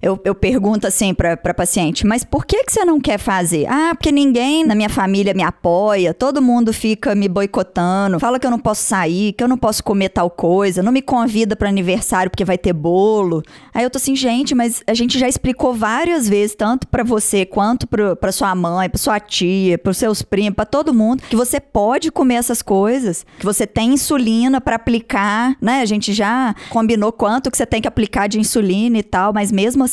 [0.04, 3.66] eu, eu pergunto assim pra paciente, mas por que, que você não quer fazer?
[3.70, 8.45] Ah, porque ninguém na minha família me apoia, todo mundo fica me boicotando, fala que
[8.45, 11.70] eu não posso sair, que eu não posso comer tal coisa, não me convida para
[11.70, 13.41] aniversário porque vai ter bolo.
[13.74, 17.45] Aí eu tô assim, gente, mas a gente já explicou várias vezes, tanto pra você
[17.45, 21.36] quanto pro, pra sua mãe, pra sua tia, pros seus primos, pra todo mundo, que
[21.36, 25.80] você pode comer essas coisas, que você tem insulina pra aplicar, né?
[25.80, 29.49] A gente já combinou quanto que você tem que aplicar de insulina e tal, mas
[29.49, 29.92] mesmo assim,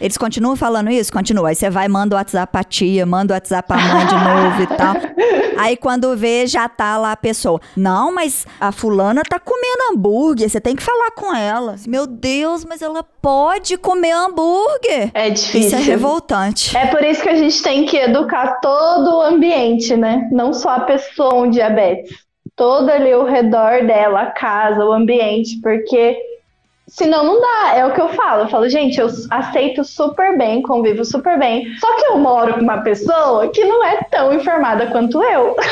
[0.00, 1.12] eles continuam falando isso?
[1.12, 1.48] Continua.
[1.50, 4.62] Aí você vai, manda o WhatsApp pra tia, manda o WhatsApp pra mãe de novo
[4.62, 4.94] e tal.
[5.58, 7.60] Aí quando vê, já tá lá a pessoa.
[7.76, 11.76] Não, mas a fulana tá comendo hambúrguer, você tem que falar com ela.
[11.86, 15.10] Meu Deus, mas ela pode comer hambúrguer.
[15.14, 15.78] É Isso difícil.
[15.78, 16.76] é revoltante.
[16.76, 20.28] É por isso que a gente tem que educar todo o ambiente, né?
[20.30, 22.14] Não só a pessoa com diabetes.
[22.54, 26.16] Todo ali ao redor dela, a casa, o ambiente, porque
[26.88, 27.74] senão não dá.
[27.76, 28.42] É o que eu falo.
[28.42, 31.66] Eu falo, gente, eu aceito super bem, convivo super bem.
[31.78, 35.56] Só que eu moro com uma pessoa que não é tão informada quanto eu.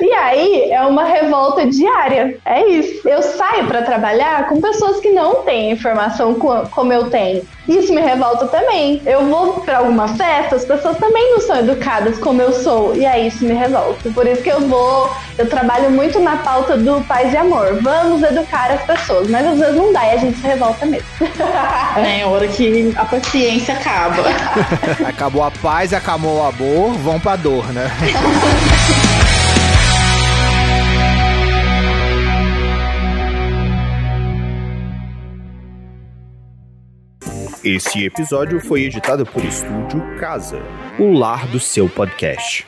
[0.00, 2.38] E aí é uma revolta diária.
[2.44, 3.06] É isso.
[3.06, 7.46] Eu saio para trabalhar com pessoas que não têm informação co- como eu tenho.
[7.68, 9.02] Isso me revolta também.
[9.04, 12.96] Eu vou para alguma festa, as pessoas também não são educadas como eu sou.
[12.96, 14.10] E aí isso me revolta.
[14.10, 17.78] Por isso que eu vou, eu trabalho muito na pauta do paz e amor.
[17.82, 21.08] Vamos educar as pessoas, mas às vezes não dá e a gente se revolta mesmo.
[21.96, 24.22] É a hora que a paciência acaba.
[25.06, 27.90] Acabou a paz, acabou o amor, vão pra dor, né?
[37.64, 40.62] Esse episódio foi editado por Estúdio Casa,
[40.98, 42.64] o lar do seu podcast.